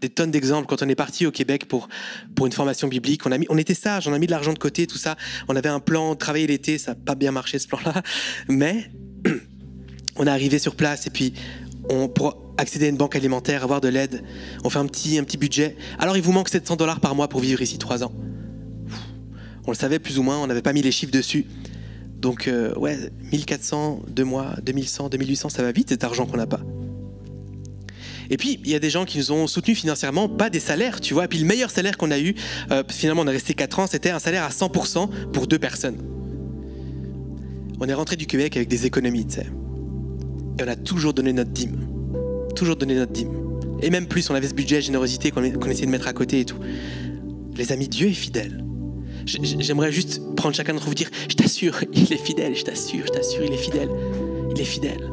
[0.00, 0.66] Des tonnes d'exemples.
[0.66, 1.88] Quand on est parti au Québec pour,
[2.34, 4.52] pour une formation biblique, on, a mis, on était sage, on a mis de l'argent
[4.52, 5.16] de côté, tout ça.
[5.48, 8.02] On avait un plan, travailler l'été, ça n'a pas bien marché ce plan-là.
[8.48, 8.90] Mais
[10.16, 11.34] on est arrivé sur place et puis
[11.90, 14.22] on, pour accéder à une banque alimentaire, avoir de l'aide,
[14.64, 15.76] on fait un petit, un petit budget.
[15.98, 18.12] Alors il vous manque 700 dollars par mois pour vivre ici trois ans.
[19.66, 21.46] On le savait plus ou moins, on n'avait pas mis les chiffres dessus.
[22.20, 22.98] Donc, euh, ouais,
[23.32, 26.60] 1400, deux mois, 2100, 2800, ça va vite cet argent qu'on n'a pas.
[28.28, 31.00] Et puis, il y a des gens qui nous ont soutenus financièrement, pas des salaires,
[31.00, 31.24] tu vois.
[31.24, 32.34] Et puis, le meilleur salaire qu'on a eu,
[32.70, 35.96] euh, finalement, on est resté 4 ans, c'était un salaire à 100% pour deux personnes.
[37.80, 39.46] On est rentré du Québec avec des économies, tu sais.
[40.58, 41.88] Et on a toujours donné notre dîme.
[42.54, 43.32] Toujours donné notre dîme.
[43.80, 46.44] Et même plus, on avait ce budget générosité qu'on essayait de mettre à côté et
[46.44, 46.58] tout.
[47.56, 48.62] Les amis, Dieu est fidèle.
[49.40, 53.12] J'aimerais juste prendre chacun d'entre vous dire, je t'assure, il est fidèle, je t'assure, je
[53.12, 53.90] t'assure, il est fidèle.
[54.50, 55.10] Il est fidèle.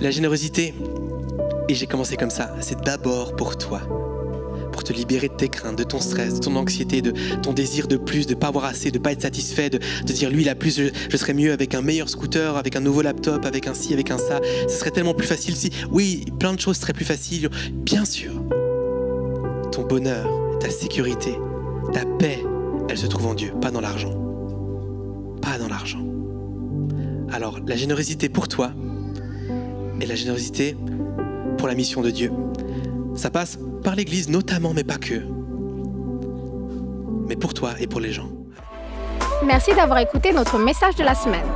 [0.00, 0.74] La générosité,
[1.68, 3.80] et j'ai commencé comme ça, c'est d'abord pour toi.
[4.72, 7.88] Pour te libérer de tes craintes, de ton stress, de ton anxiété, de ton désir
[7.88, 10.48] de plus, de pas avoir assez, de pas être satisfait, de, de dire lui il
[10.48, 13.66] a plus, je, je, serais mieux avec un meilleur scooter, avec un nouveau laptop, avec
[13.66, 14.40] un ci, avec un ça.
[14.68, 17.50] Ce serait tellement plus facile si, oui, plein de choses seraient plus faciles.
[17.72, 18.32] Bien sûr.
[19.72, 20.28] Ton bonheur,
[20.58, 21.34] ta sécurité,
[21.92, 22.42] ta paix,
[22.88, 24.12] elle se trouve en Dieu, pas dans l'argent.
[25.40, 26.02] Pas dans l'argent.
[27.32, 28.72] Alors, la générosité pour toi
[30.00, 30.76] et la générosité
[31.58, 32.32] pour la mission de Dieu.
[33.14, 35.22] Ça passe par l'Église notamment, mais pas que.
[37.28, 38.28] Mais pour toi et pour les gens.
[39.46, 41.46] Merci d'avoir écouté notre message de la semaine.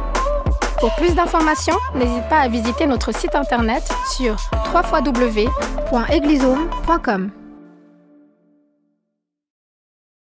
[0.79, 3.83] Pour plus d'informations, n'hésite pas à visiter notre site internet
[4.17, 4.37] sur
[4.75, 7.31] www.eglisome.com.